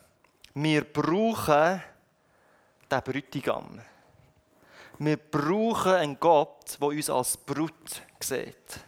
Wir 0.54 0.84
brauchen 0.84 1.82
den 2.92 3.02
Brütigam. 3.02 3.80
Wir 4.98 5.16
brauchen 5.16 5.92
einen 5.92 6.20
Gott, 6.20 6.78
der 6.80 6.88
uns 6.88 7.10
als 7.10 7.36
Brut 7.36 8.02
sieht. 8.20 8.80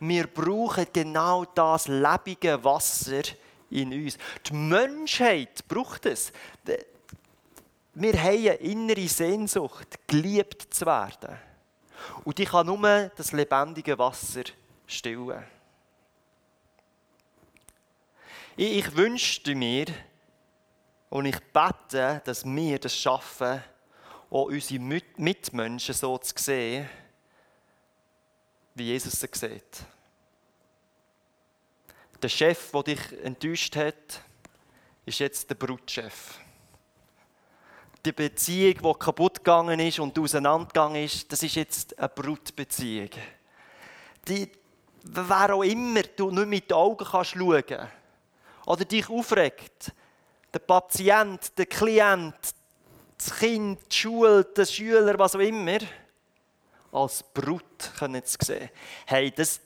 Wir 0.00 0.26
brauchen 0.26 0.86
genau 0.92 1.44
das 1.44 1.88
lebige 1.88 2.62
Wasser 2.62 3.22
in 3.70 3.92
uns. 3.92 4.18
Die 4.46 4.54
Menschheit 4.54 5.66
braucht 5.66 6.06
es. 6.06 6.32
Wir 7.94 8.12
haben 8.22 8.28
eine 8.28 8.54
innere 8.54 9.08
Sehnsucht, 9.08 9.98
geliebt 10.06 10.72
zu 10.72 10.86
werden. 10.86 11.36
Und 12.24 12.38
die 12.38 12.44
kann 12.44 12.66
nur 12.66 13.10
das 13.16 13.32
lebendige 13.32 13.98
Wasser 13.98 14.44
stillen. 14.86 15.42
Ich, 18.56 18.78
ich 18.78 18.96
wünschte 18.96 19.54
mir 19.54 19.86
und 21.10 21.26
ich 21.26 21.38
bete, 21.52 22.20
dass 22.24 22.44
wir 22.44 22.78
das 22.78 22.96
schaffen, 22.96 23.62
auch 24.30 24.44
unsere 24.44 24.80
Mitmenschen 25.16 25.94
so 25.94 26.18
zu 26.18 26.34
sehen, 26.36 26.88
wie 28.74 28.84
Jesus 28.84 29.18
sie 29.18 29.28
sieht. 29.32 29.84
Der 32.20 32.28
Chef, 32.28 32.70
der 32.72 32.82
dich 32.82 33.24
enttäuscht 33.24 33.76
hat, 33.76 34.22
ist 35.06 35.20
jetzt 35.20 35.48
der 35.48 35.54
Brutchef. 35.54 36.38
Die 38.04 38.12
Beziehung, 38.12 38.74
die 38.74 38.98
kaputt 38.98 39.38
gegangen 39.38 39.80
ist 39.80 39.98
und 39.98 40.18
auseinandergegangen 40.18 41.04
ist, 41.04 41.32
das 41.32 41.42
ist 41.42 41.54
jetzt 41.54 41.98
eine 41.98 42.08
Brutbeziehung. 42.08 43.10
Die, 44.26 44.50
wer 45.04 45.54
auch 45.54 45.62
immer 45.62 46.02
du 46.02 46.30
nicht 46.30 46.46
mit 46.46 46.70
den 46.70 46.76
Augen 46.76 47.04
kannst 47.04 47.30
schauen 47.30 47.88
oder 48.66 48.84
dich 48.84 49.08
aufregt, 49.08 49.92
der 50.58 50.66
Patient, 50.66 51.56
der 51.56 51.66
Klient, 51.66 52.34
das 53.16 53.36
Kind, 53.36 53.80
die 53.92 53.96
Schule, 53.96 54.44
der 54.44 54.64
Schüler, 54.64 55.18
was 55.18 55.36
auch 55.36 55.40
immer, 55.40 55.78
als 56.92 57.22
Brut 57.22 57.92
können 57.98 58.24
zu 58.24 58.38
sehen. 58.40 58.70
Hey, 59.06 59.30
das, 59.30 59.60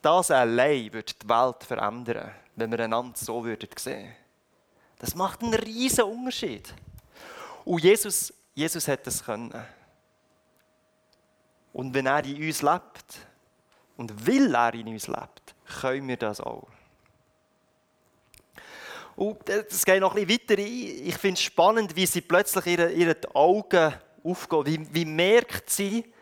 das 0.00 0.30
allein 0.30 0.92
würde 0.92 1.12
die 1.12 1.28
Welt 1.28 1.64
verändern, 1.64 2.30
wenn 2.56 2.70
wir 2.70 2.80
einander 2.80 3.16
so 3.16 3.44
würden 3.44 3.68
sehen. 3.76 4.14
Das 4.98 5.14
macht 5.14 5.42
einen 5.42 5.54
riesen 5.54 6.04
Unterschied. 6.04 6.72
Und 7.64 7.82
Jesus, 7.82 8.32
Jesus 8.54 8.88
hat 8.88 9.06
das 9.06 9.24
können. 9.24 9.52
Und 11.72 11.92
wenn 11.92 12.06
er 12.06 12.24
in 12.24 12.42
uns 12.42 12.62
lebt 12.62 13.26
und 13.96 14.26
will 14.26 14.54
er 14.54 14.72
in 14.74 14.88
uns 14.88 15.08
lebt, 15.08 15.54
können 15.80 16.08
wir 16.08 16.16
das 16.16 16.40
auch. 16.40 16.68
Und 19.22 19.48
es 19.48 19.84
geht 19.84 20.00
noch 20.00 20.16
ein 20.16 20.26
bisschen 20.26 20.48
weiter. 20.48 20.58
Ich 20.58 21.16
finde 21.16 21.34
es 21.34 21.42
spannend, 21.42 21.94
wie 21.94 22.06
sie 22.06 22.22
plötzlich 22.22 22.66
ihre, 22.66 22.90
ihre 22.90 23.16
Augen 23.34 23.94
aufgehen. 24.24 24.66
Wie, 24.66 24.94
wie 24.94 25.04
merkt 25.04 25.70
sie, 25.70 26.12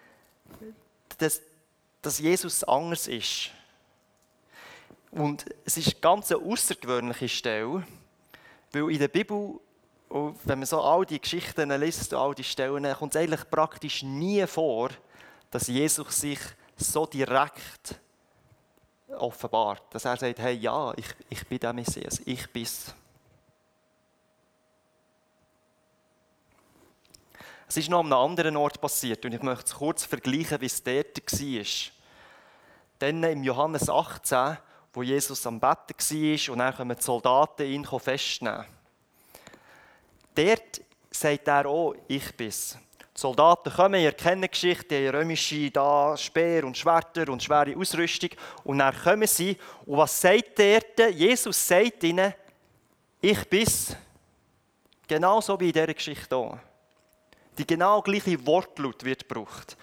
dass, 1.17 1.41
dass 2.03 2.19
Jesus 2.19 2.63
anders 2.63 3.09
ist? 3.09 3.53
Und 5.13 5.47
es 5.65 5.79
ist 5.79 5.95
eine 5.95 6.01
ganz 6.03 6.31
außergewöhnliche 6.31 7.31
Stelle, 7.31 7.87
weil 8.71 8.91
in 8.91 8.99
der 8.99 9.09
Bibel, 9.09 9.59
wenn 10.11 10.59
man 10.59 10.67
so 10.67 10.83
all 10.83 11.07
die 11.07 11.23
Geschichten 11.23 11.71
liest, 11.71 12.13
all 12.13 12.35
die 12.35 12.45
Stellen, 12.45 12.85
kommt 12.93 13.15
es 13.15 13.23
eigentlich 13.23 13.49
praktisch 13.51 14.03
nie 14.03 14.47
vor, 14.47 14.91
dass 15.51 15.69
Jesus 15.69 16.21
sich 16.21 16.39
so 16.77 17.07
direkt 17.07 17.99
offenbart. 19.19 19.83
Dass 19.95 20.05
er 20.05 20.17
sagt, 20.17 20.39
hey, 20.39 20.55
ja, 20.55 20.93
ich, 20.97 21.07
ich 21.29 21.47
bin 21.47 21.59
der 21.59 21.73
Messias, 21.73 22.21
ich 22.25 22.51
bin's. 22.51 22.95
Es 27.69 27.77
ist 27.77 27.89
noch 27.89 28.01
an 28.01 28.07
einem 28.07 28.31
anderen 28.31 28.57
Ort 28.57 28.81
passiert 28.81 29.25
und 29.25 29.33
ich 29.33 29.43
möchte 29.43 29.67
es 29.67 29.75
kurz 29.75 30.05
vergleichen, 30.05 30.61
wie 30.61 30.67
es 30.67 30.83
dort 30.83 31.17
war. 31.19 31.93
Dann 32.99 33.23
im 33.23 33.45
Johannes 33.45 33.89
18, 33.89 34.59
wo 34.93 35.03
Jesus 35.05 35.47
am 35.47 35.61
Betten 35.61 35.95
war 35.97 36.53
und 36.53 36.59
dann 36.59 36.75
kommen 36.75 36.97
die 36.99 37.03
Soldaten 37.03 37.67
ihn 37.67 37.85
festnehmen. 37.85 38.67
Dort 40.35 40.81
sagt 41.13 41.47
er 41.49 41.67
auch, 41.67 41.95
ich 42.09 42.37
bin's. 42.37 42.77
Soldaten 43.21 43.71
kommen, 43.71 44.01
ihr 44.01 44.13
kennt 44.13 44.43
die 44.43 44.49
Geschichte, 44.49 44.99
die 44.99 45.09
römische 45.09 45.71
da, 45.71 46.17
Speer 46.17 46.65
und 46.65 46.79
Schwerter 46.79 47.31
und 47.31 47.43
schwere 47.43 47.77
Ausrüstung. 47.77 48.31
Und 48.65 48.79
dann 48.79 48.97
kommen 48.97 49.27
sie. 49.27 49.59
Und 49.85 49.99
was 49.99 50.19
sagt 50.19 50.59
dort? 50.59 51.15
Jesus 51.15 51.69
sagt 51.69 52.03
ihnen, 52.03 52.33
ich 53.21 53.47
bin's. 53.47 53.95
Genauso 55.07 55.61
wie 55.61 55.67
in 55.67 55.73
dieser 55.75 55.93
Geschichte 55.93 56.35
hier. 56.35 56.61
Die 57.59 57.67
genau 57.67 58.01
gleiche 58.01 58.47
Wortlaut 58.47 59.05
wird 59.05 59.29
gebraucht. 59.29 59.77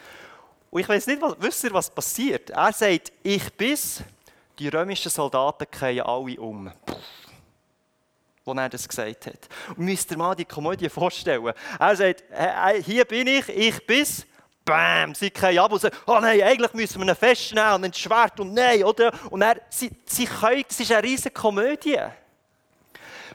Und 0.71 0.81
ich 0.81 0.89
weiß 0.89 1.05
nicht, 1.05 1.21
was, 1.21 1.35
wisst 1.37 1.63
ihr, 1.63 1.73
was 1.73 1.91
passiert? 1.91 2.49
Er 2.49 2.73
sagt, 2.73 3.11
ich 3.21 3.53
bin's. 3.53 4.01
Die 4.57 4.69
römischen 4.69 5.11
Soldaten 5.11 5.69
kehren 5.69 6.07
alle 6.07 6.39
um. 6.41 6.71
Wo 8.47 8.53
er 8.53 8.69
das 8.69 8.87
gesagt 8.87 9.25
hat. 9.25 9.49
Und 9.75 9.79
müsst 9.79 10.09
ihr 10.09 10.17
mal 10.17 10.33
die 10.33 10.45
Komödie 10.45 10.87
vorstellen. 10.87 11.51
Er 11.77 11.95
sagt, 11.97 12.23
hier 12.85 13.03
bin 13.03 13.27
ich, 13.27 13.49
ich 13.49 13.85
bin's. 13.85 14.25
Bam, 14.63 15.15
sie 15.15 15.29
kehren 15.29 15.59
ab 15.59 15.71
und 15.71 15.81
sagen, 15.81 15.95
oh 16.05 16.19
nein, 16.19 16.41
eigentlich 16.41 16.73
müssen 16.73 17.01
wir 17.01 17.07
ihn 17.07 17.15
festnehmen 17.15 17.75
und 17.75 17.85
ein 17.85 17.93
Schwert 17.93 18.37
und 18.39 18.53
nein, 18.53 18.83
oder? 18.83 19.13
Und 19.29 19.41
er, 19.41 19.61
sie, 19.69 19.89
sie 20.05 20.25
können, 20.25 20.65
es 20.69 20.79
ist 20.79 20.91
eine 20.91 21.03
riesige 21.03 21.31
Komödie. 21.31 21.97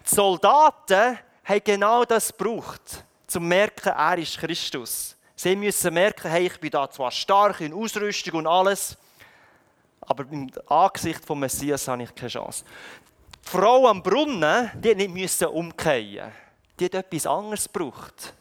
Die 0.07 0.15
Soldaten 0.15 1.19
haben 1.45 1.61
genau 1.65 2.05
das 2.05 2.37
gebraucht, 2.37 2.83
um 2.97 3.29
zu 3.29 3.41
merken, 3.41 3.89
er 3.89 4.19
ist 4.19 4.39
Christus. 4.39 5.17
Sie 5.35 5.57
müssen 5.57 5.95
merken, 5.95 6.31
hey, 6.31 6.47
ich 6.47 6.61
bin 6.61 6.71
da 6.71 6.91
zwar 6.91 7.11
stark 7.11 7.63
in 7.63 7.73
Ausrüstung 7.73 8.41
und 8.41 8.47
alles, 8.47 8.99
aber 10.03 10.25
im 10.31 10.51
Angesicht 10.69 11.27
des 11.27 11.37
Messias 11.37 11.89
habe 11.89 12.03
ich 12.03 12.15
keine 12.15 12.29
Chance. 12.29 12.65
Die 13.45 13.49
Frau 13.49 13.87
am 13.87 14.03
Brunnen, 14.03 14.71
die 14.75 14.95
nicht 14.95 15.43
umkehren. 15.43 16.33
Die 16.79 16.87
hat 16.87 16.95
etwas 16.95 17.27
anderes 17.27 17.71
gebraucht. 17.71 18.35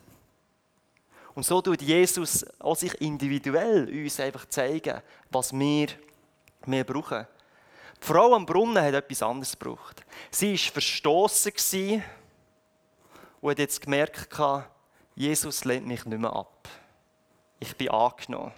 Und 1.33 1.45
so 1.45 1.61
tut 1.61 1.81
Jesus 1.81 2.45
auch 2.59 2.75
sich 2.75 2.99
individuell 3.01 3.89
uns 3.89 4.19
einfach 4.19 4.47
zeigen, 4.47 5.01
was 5.29 5.53
wir, 5.53 5.87
wir 6.65 6.83
brauchen. 6.83 7.25
Die 8.01 8.05
Frau 8.05 8.33
am 8.33 8.45
Brunnen 8.45 8.83
hat 8.83 8.93
etwas 8.93 9.21
anderes 9.21 9.57
gebraucht. 9.57 10.03
Sie 10.29 10.51
war 10.53 10.73
verstoßen 10.73 12.03
und 13.41 13.49
hat 13.49 13.59
jetzt 13.59 13.81
gemerkt, 13.81 14.29
Jesus 15.15 15.65
lehnt 15.65 15.87
mich 15.87 16.05
nicht 16.05 16.19
mehr 16.19 16.33
ab. 16.33 16.67
Ich 17.59 17.75
bin 17.77 17.89
angenommen. 17.89 18.53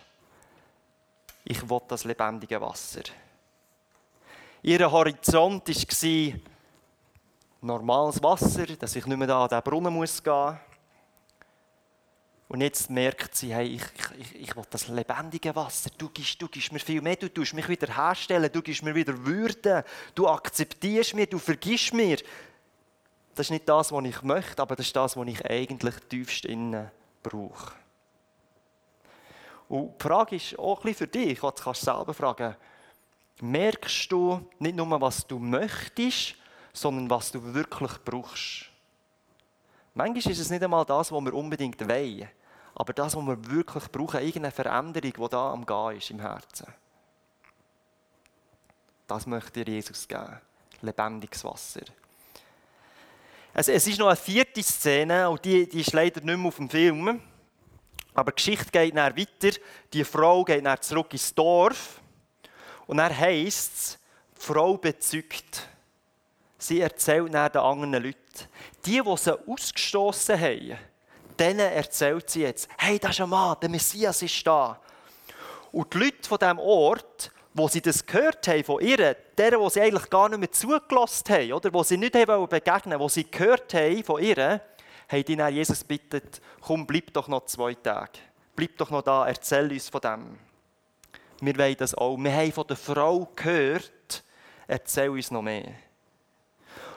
Ich 1.43 1.69
will 1.69 1.81
das 1.87 2.05
lebendige 2.05 2.61
Wasser. 2.61 3.01
Ihr 4.65 4.89
Horizont 4.89 5.67
war 5.67 6.39
normales 7.59 8.23
Wasser, 8.23 8.65
dass 8.65 8.95
ich 8.95 9.05
nicht 9.05 9.17
mehr 9.17 9.27
da 9.27 9.43
an 9.43 9.49
diesen 9.49 9.61
Brunnen 9.61 9.93
muss 9.93 10.23
gehen 10.23 10.33
muss. 10.33 10.55
Und 12.47 12.61
jetzt 12.61 12.89
merkt 12.89 13.35
sie, 13.35 13.53
hey, 13.53 13.67
ich, 13.67 13.83
ich, 14.17 14.35
ich 14.41 14.55
will 14.55 14.63
das 14.69 14.87
lebendige 14.87 15.53
Wasser. 15.53 15.89
Du 15.97 16.07
gibst, 16.07 16.41
du 16.41 16.47
gibst 16.47 16.71
mir 16.71 16.79
viel 16.79 17.01
mehr, 17.01 17.17
du 17.17 17.27
tust 17.27 17.53
mich 17.53 17.67
wieder 17.67 17.93
herstellen, 17.93 18.49
du 18.53 18.61
gibst 18.61 18.83
mir 18.83 18.95
wieder 18.95 19.25
Würde, 19.25 19.83
du 20.15 20.29
akzeptierst 20.29 21.13
mir, 21.13 21.27
du 21.27 21.39
vergisst 21.39 21.93
mir. 21.93 22.19
Das 23.35 23.47
ist 23.47 23.51
nicht 23.51 23.67
das, 23.67 23.91
was 23.91 24.05
ich 24.05 24.21
möchte, 24.21 24.61
aber 24.61 24.77
das 24.77 24.85
ist 24.85 24.95
das, 24.95 25.17
was 25.17 25.27
ich 25.27 25.45
eigentlich 25.45 25.95
tiefst 26.07 26.45
innen 26.45 26.89
brauche. 27.21 27.73
Und 29.67 29.99
die 29.99 30.03
Frage 30.03 30.37
ist 30.37 30.57
auch 30.57 30.77
ein 30.77 30.83
bisschen 30.83 30.95
für 30.99 31.07
dich, 31.07 31.39
du 31.41 31.51
kannst 31.51 31.81
selber 31.81 32.13
fragen, 32.13 32.55
merkst 33.43 34.11
du 34.11 34.45
nicht 34.59 34.75
nur, 34.75 34.99
was 35.01 35.27
du 35.27 35.37
möchtest, 35.37 36.35
sondern 36.71 37.09
was 37.09 37.31
du 37.31 37.53
wirklich 37.53 37.91
brauchst? 38.03 38.65
Manchmal 39.93 40.31
ist 40.31 40.39
es 40.39 40.49
nicht 40.49 40.63
einmal 40.63 40.85
das, 40.85 41.11
was 41.11 41.23
wir 41.23 41.33
unbedingt 41.33 41.79
wollen, 41.87 42.27
aber 42.73 42.93
das, 42.93 43.15
was 43.15 43.25
wir 43.25 43.51
wirklich 43.51 43.91
brauchen, 43.91 44.21
irgendeine 44.21 44.51
Veränderung, 44.51 45.13
die 45.13 45.29
da 45.29 45.51
am 45.51 45.65
Gehen 45.65 45.97
ist 45.97 46.09
im 46.09 46.19
Herzen. 46.19 46.67
Das 49.07 49.27
möchte 49.27 49.63
dir 49.63 49.73
Jesus 49.73 50.07
geben. 50.07 50.39
Lebendiges 50.81 51.43
Wasser. 51.43 51.81
Es, 53.53 53.67
es 53.67 53.85
ist 53.85 53.99
noch 53.99 54.07
eine 54.07 54.15
vierte 54.15 54.63
Szene, 54.63 55.29
und 55.29 55.45
die, 55.45 55.69
die 55.69 55.81
ist 55.81 55.93
leider 55.93 56.21
nicht 56.21 56.37
mehr 56.37 56.47
auf 56.47 56.55
dem 56.55 56.69
Film. 56.69 57.21
Aber 58.15 58.31
die 58.31 58.35
Geschichte 58.35 58.71
geht 58.71 58.95
dann 58.95 59.15
weiter. 59.15 59.57
Die 59.91 60.03
Frau 60.03 60.43
geht 60.43 60.65
dann 60.65 60.81
zurück 60.81 61.13
ins 61.13 61.33
Dorf. 61.35 62.01
Und 62.87 62.97
dann 62.97 63.17
heisst 63.17 63.73
es, 63.75 63.99
die 64.37 64.45
Frau 64.45 64.77
bezeugt. 64.77 65.67
Sie 66.57 66.81
erzählt 66.81 67.33
dann 67.33 67.51
den 67.51 67.61
anderen 67.61 68.03
Leuten. 68.03 68.17
Die, 68.85 69.01
die 69.01 69.17
sie 69.17 69.39
ausgestoßen 69.47 70.39
haben, 70.39 70.77
denen 71.39 71.59
erzählt 71.59 72.29
sie 72.29 72.41
jetzt, 72.41 72.69
hey, 72.77 72.99
das 72.99 73.11
ist 73.11 73.21
ein 73.21 73.29
Mann, 73.29 73.57
der 73.61 73.69
Messias 73.69 74.21
ist 74.21 74.45
da. 74.45 74.79
Und 75.71 75.93
die 75.93 75.97
Leute 75.97 76.27
von 76.27 76.37
diesem 76.37 76.59
Ort, 76.59 77.31
wo 77.53 77.67
sie 77.67 77.81
das 77.81 78.05
gehört 78.05 78.47
haben 78.47 78.63
von 78.63 78.81
ihr, 78.81 79.15
deren, 79.37 79.59
wo 79.59 79.69
sie 79.69 79.81
eigentlich 79.81 80.09
gar 80.09 80.29
nicht 80.29 80.39
mehr 80.39 80.51
zugelassen 80.51 81.29
haben, 81.29 81.53
oder 81.53 81.73
wo 81.73 81.83
sie 81.83 81.97
nicht 81.97 82.15
haben 82.15 82.47
begegnen 82.47 82.99
wo 82.99 83.09
sie 83.09 83.29
gehört 83.29 83.73
haben 83.73 84.03
von 84.03 84.21
ihr, 84.21 84.61
haben 85.07 85.25
die 85.25 85.35
dann 85.35 85.53
Jesus 85.53 85.83
bittet, 85.83 86.41
komm, 86.61 86.85
bleib 86.85 87.13
doch 87.13 87.27
noch 87.27 87.45
zwei 87.45 87.73
Tage. 87.73 88.19
Bleib 88.55 88.77
doch 88.77 88.89
noch 88.89 89.01
da, 89.01 89.27
erzähl 89.27 89.71
uns 89.71 89.89
von 89.89 90.01
dem. 90.01 90.39
Wir 91.45 91.57
wollen 91.57 91.75
das 91.77 91.93
auch. 91.95 92.17
Wir 92.17 92.33
haben 92.33 92.51
von 92.51 92.67
der 92.67 92.77
Frau 92.77 93.29
gehört, 93.35 94.23
erzähl 94.67 95.09
uns 95.09 95.29
noch 95.29 95.41
mehr. 95.41 95.73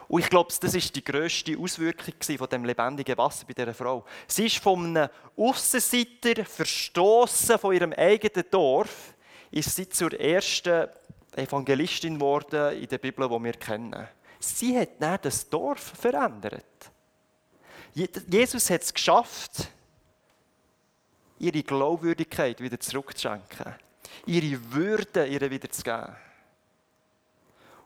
Und 0.09 0.21
ich 0.21 0.31
glaube, 0.31 0.53
das 0.61 0.75
ist 0.75 0.95
die 0.95 1.03
grösste 1.03 1.59
Auswirkung 1.59 2.15
von 2.39 2.49
dem 2.49 2.65
lebendigen 2.65 3.19
Wasser 3.19 3.45
bei 3.47 3.55
dieser 3.55 3.75
Frau. 3.75 4.05
Sie 4.29 4.47
ist 4.47 4.59
von 4.59 4.97
einem 4.97 5.09
Aussenseiter 5.37 6.45
verstoßen 6.45 7.59
von 7.59 7.75
ihrem 7.75 7.93
eigenen 7.93 8.49
Dorf, 8.49 9.15
ist 9.51 9.75
sie 9.75 9.89
zur 9.89 10.13
ersten 10.19 10.89
Evangelistin 11.35 12.15
geworden 12.15 12.81
in 12.81 12.89
der 12.89 12.99
Bibel, 12.99 13.29
die 13.29 13.45
wir 13.45 13.53
kennen. 13.55 14.07
Sie 14.39 14.79
hat 14.79 14.91
dann 15.01 15.19
das 15.23 15.49
Dorf 15.49 15.93
verändert. 15.99 16.65
Jesus 17.95 18.71
hat 18.71 18.83
es 18.83 18.95
geschafft, 18.95 19.69
ihre 21.39 21.63
Glaubwürdigkeit 21.63 22.61
wieder 22.61 22.79
zurückzuschenken, 22.79 23.75
ihre 24.25 24.73
Würde 24.73 25.27
ihr 25.27 25.51
wieder 25.51 25.71
zu 25.71 25.83
geben. 25.83 26.17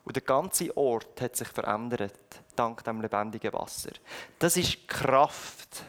Und 0.03 0.15
der 0.15 0.23
ganze 0.23 0.75
Ort 0.75 1.21
hat 1.21 1.35
sich 1.35 1.47
verändert, 1.47 2.41
dank 2.55 2.83
dem 2.83 3.01
lebendigen 3.01 3.53
Wasser. 3.53 3.91
Das 4.39 4.57
ist 4.57 4.87
Kraft 4.87 5.83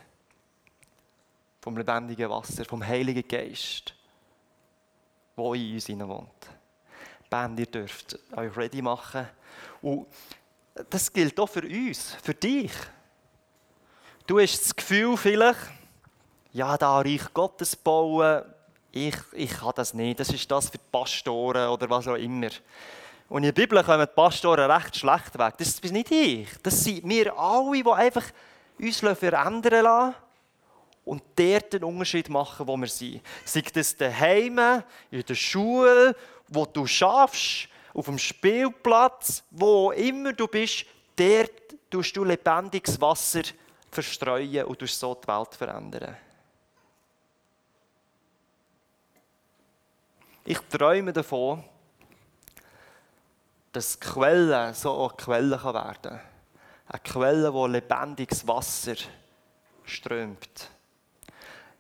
vom 1.61 1.76
lebendigen 1.76 2.28
Wasser, 2.28 2.64
vom 2.64 2.85
Heiligen 2.87 3.26
Geist, 3.26 3.94
wo 5.37 5.55
in 5.55 5.74
uns 5.74 5.88
wohnt. 5.88 6.28
Band, 7.31 7.59
ihr 7.59 7.66
dürft 7.66 8.18
euch 8.37 8.55
ready 8.57 8.83
machen. 8.83 9.26
Und 9.81 10.07
das 10.90 11.12
gilt 11.12 11.38
auch 11.40 11.48
für 11.48 11.62
uns, 11.62 12.14
für 12.22 12.35
dich. 12.35 12.72
Du 14.26 14.38
hast 14.38 14.61
das 14.61 14.76
Gefühl 14.76 15.16
vielleicht, 15.16 15.61
ja, 16.52 16.76
da 16.76 16.98
Reich 17.00 17.33
Gottes 17.33 17.74
bauen, 17.74 18.42
ich, 18.92 19.16
ich 19.33 19.50
kann 19.50 19.72
das 19.74 19.94
nicht, 19.94 20.20
das 20.20 20.28
ist 20.28 20.50
das 20.50 20.66
für 20.68 20.78
die 20.78 20.85
Pastoren 20.90 21.68
oder 21.68 21.88
was 21.88 22.07
auch 22.07 22.16
immer. 22.16 22.48
Und 23.28 23.44
in 23.44 23.55
der 23.55 23.62
Bibel 23.62 23.83
kommen 23.83 24.07
die 24.07 24.14
Pastoren 24.14 24.70
recht 24.70 24.96
schlecht 24.96 25.38
weg. 25.38 25.55
Das 25.57 25.81
bin 25.81 25.94
nicht 25.94 26.11
ich. 26.11 26.48
Das 26.62 26.85
sind 26.85 27.09
wir 27.09 27.37
alle, 27.38 27.83
die 27.83 27.90
einfach 27.90 28.24
uns 28.78 28.98
verändern 28.98 29.85
lassen 29.85 30.14
und 31.05 31.22
dort 31.37 31.72
den 31.72 31.85
Unterschied 31.85 32.28
machen, 32.28 32.66
wo 32.66 32.76
wir 32.76 32.88
sind. 32.88 33.22
Sei 33.44 33.62
das 33.72 33.96
daheim, 33.96 34.83
in 35.11 35.24
der 35.24 35.35
Schule, 35.35 36.14
wo 36.48 36.66
du 36.66 36.87
schaffst, 36.87 37.68
auf 37.94 38.07
dem 38.07 38.18
Spielplatz, 38.18 39.42
wo 39.50 39.90
immer 39.92 40.33
du 40.33 40.46
bist, 40.46 40.85
dort 41.16 41.50
tust 41.90 42.16
du 42.16 42.24
lebendiges 42.24 43.00
Wasser 43.00 43.42
verstreuen 43.90 44.64
und 44.64 44.87
so 44.88 45.14
die 45.14 45.28
Welt 45.28 45.55
verändern. 45.55 46.16
Ich 50.44 50.59
träume 50.59 51.12
davon, 51.12 51.62
dass 53.72 53.98
Quellen 53.98 54.74
so 54.74 55.07
eine 55.07 55.16
Quelle 55.16 55.62
werden 55.62 56.02
kann. 56.02 56.20
Eine 56.88 57.00
Quelle, 57.02 57.55
wo 57.55 57.66
lebendiges 57.66 58.46
Wasser 58.46 58.96
strömt. 59.85 60.68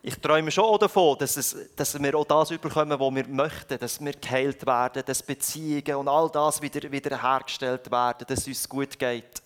Ich 0.04 0.18
träume 0.18 0.50
schon 0.50 0.64
auch 0.64 0.78
davon, 0.78 1.16
dass, 1.18 1.36
es, 1.36 1.56
dass 1.76 2.00
wir 2.00 2.14
auch 2.16 2.24
das 2.24 2.50
überkommen, 2.50 2.98
was 2.98 3.14
wir 3.14 3.26
möchten, 3.28 3.78
dass 3.78 4.04
wir 4.04 4.12
geheilt 4.12 4.66
werden, 4.66 5.04
dass 5.06 5.22
Beziehungen 5.22 5.94
und 5.96 6.08
all 6.08 6.28
das 6.30 6.60
wieder, 6.60 6.90
wieder 6.90 7.22
hergestellt 7.22 7.88
werden, 7.90 8.26
dass 8.26 8.40
es 8.40 8.48
uns 8.48 8.68
gut 8.68 8.98
geht. 8.98 9.42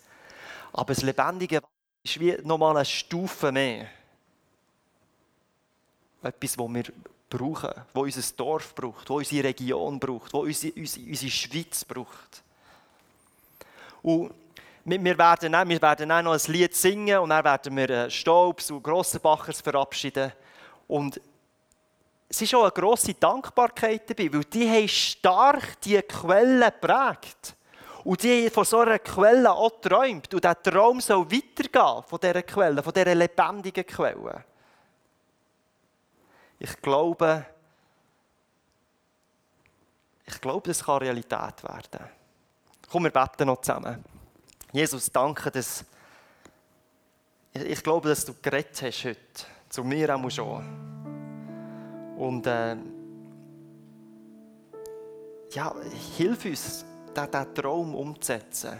Aber 0.73 0.93
das 0.93 1.03
lebendige 1.03 1.57
Wasser 1.57 1.67
ist 2.03 2.19
wie 2.19 2.37
nochmal 2.43 2.77
eine 2.77 2.85
Stufe 2.85 3.51
mehr. 3.51 3.87
Etwas, 6.23 6.57
was 6.57 6.73
wir 6.73 6.83
brauchen, 7.29 7.73
wo 7.93 8.01
unser 8.01 8.35
Dorf 8.35 8.73
braucht, 8.73 9.09
wo 9.09 9.17
unsere 9.17 9.47
Region 9.47 9.99
braucht, 9.99 10.33
wo 10.33 10.39
unsere, 10.39 10.73
unsere, 10.73 11.05
unsere 11.05 11.31
Schweiz 11.31 11.83
braucht. 11.83 12.43
Und 14.01 14.33
wir 14.85 15.17
werden, 15.17 15.51
dann, 15.51 15.67
wir 15.67 15.81
werden 15.81 16.07
dann 16.07 16.25
noch 16.25 16.33
ein 16.33 16.53
Lied 16.53 16.73
singen 16.73 17.19
und 17.19 17.29
dann 17.29 17.43
werden 17.43 17.75
wir 17.75 17.89
äh, 17.89 18.09
Staubs 18.09 18.71
und 18.71 18.81
Grossenbachers 18.81 19.59
verabschieden. 19.59 20.31
Und 20.87 21.19
es 22.29 22.41
ist 22.41 22.55
auch 22.55 22.63
eine 22.63 22.71
grosse 22.71 23.13
Dankbarkeit 23.13 24.09
dabei, 24.09 24.31
weil 24.31 24.43
die 24.45 24.69
haben 24.69 24.87
stark 24.87 25.81
diese 25.81 26.03
Quelle 26.03 26.71
geprägt. 26.71 27.55
Und 28.05 28.23
die 28.23 28.45
haben 28.45 28.51
von 28.51 28.63
so 28.63 28.79
einer 28.79 28.99
Quelle 28.99 29.51
auch 29.51 29.81
geträumt. 29.81 30.33
Und 30.33 30.43
dieser 30.43 30.61
Traum 30.63 31.01
soll 31.01 31.29
weitergehen 31.29 32.03
von 32.07 32.19
dieser 32.21 32.43
Quelle, 32.43 32.81
von 32.81 32.93
dieser 32.93 33.15
lebendigen 33.15 33.85
Quelle. 33.85 34.45
Ich 36.59 36.81
glaube, 36.81 37.45
ich 40.25 40.41
glaube, 40.41 40.67
das 40.67 40.83
kann 40.83 40.97
Realität 40.97 41.63
werden. 41.63 42.09
Komm, 42.89 43.03
wir 43.03 43.11
beten 43.11 43.47
noch 43.47 43.61
zusammen. 43.61 44.03
Jesus, 44.71 45.11
danke, 45.11 45.51
dass 45.51 45.85
ich, 47.53 47.83
glaube, 47.83 48.09
dass 48.09 48.25
du 48.25 48.33
geredet 48.41 48.81
hast 48.81 49.05
heute. 49.05 49.19
Zu 49.69 49.83
mir 49.83 50.15
auch 50.15 50.29
schon. 50.29 50.63
Und 52.17 52.47
äh, 52.47 52.77
ja, 55.51 55.75
hilf 56.15 56.45
uns, 56.45 56.85
diesen, 57.15 57.53
Traum 57.55 57.95
umzusetzen. 57.95 58.79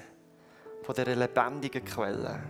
Von 0.83 0.95
dieser 0.95 1.15
lebendigen 1.15 1.83
Quelle. 1.83 2.41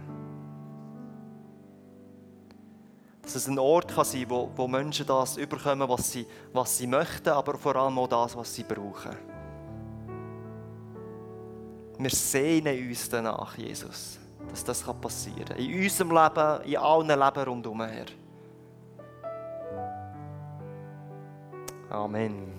Dass 3.28 3.36
es 3.36 3.48
ein 3.50 3.60
Ort 3.60 3.94
kann 3.94 4.06
sein 4.06 4.26
wo, 4.30 4.50
wo 4.56 4.70
Menschen 4.70 5.06
das 5.06 5.36
überkommen, 5.36 5.90
was 5.90 6.14
sie, 6.14 6.26
was 6.54 6.78
sie 6.78 6.88
möchten, 6.88 7.28
aber 7.28 7.58
vor 7.58 7.76
allem 7.76 8.00
auch 8.00 8.08
das, 8.08 8.38
was 8.38 8.56
sie 8.56 8.64
brauchen. 8.64 9.18
Wir 12.00 12.10
sehnen 12.10 12.88
uns 12.88 13.10
danach, 13.10 13.58
Jesus, 13.58 14.18
dass 14.50 14.64
das 14.64 14.82
passieren 14.82 15.44
kann. 15.44 15.58
In 15.58 15.84
unserem 15.84 16.12
Leben, 16.12 16.64
in 16.64 16.78
allen 16.78 17.08
Leben 17.08 17.44
rundherum. 17.44 17.82
Amen. 21.90 22.57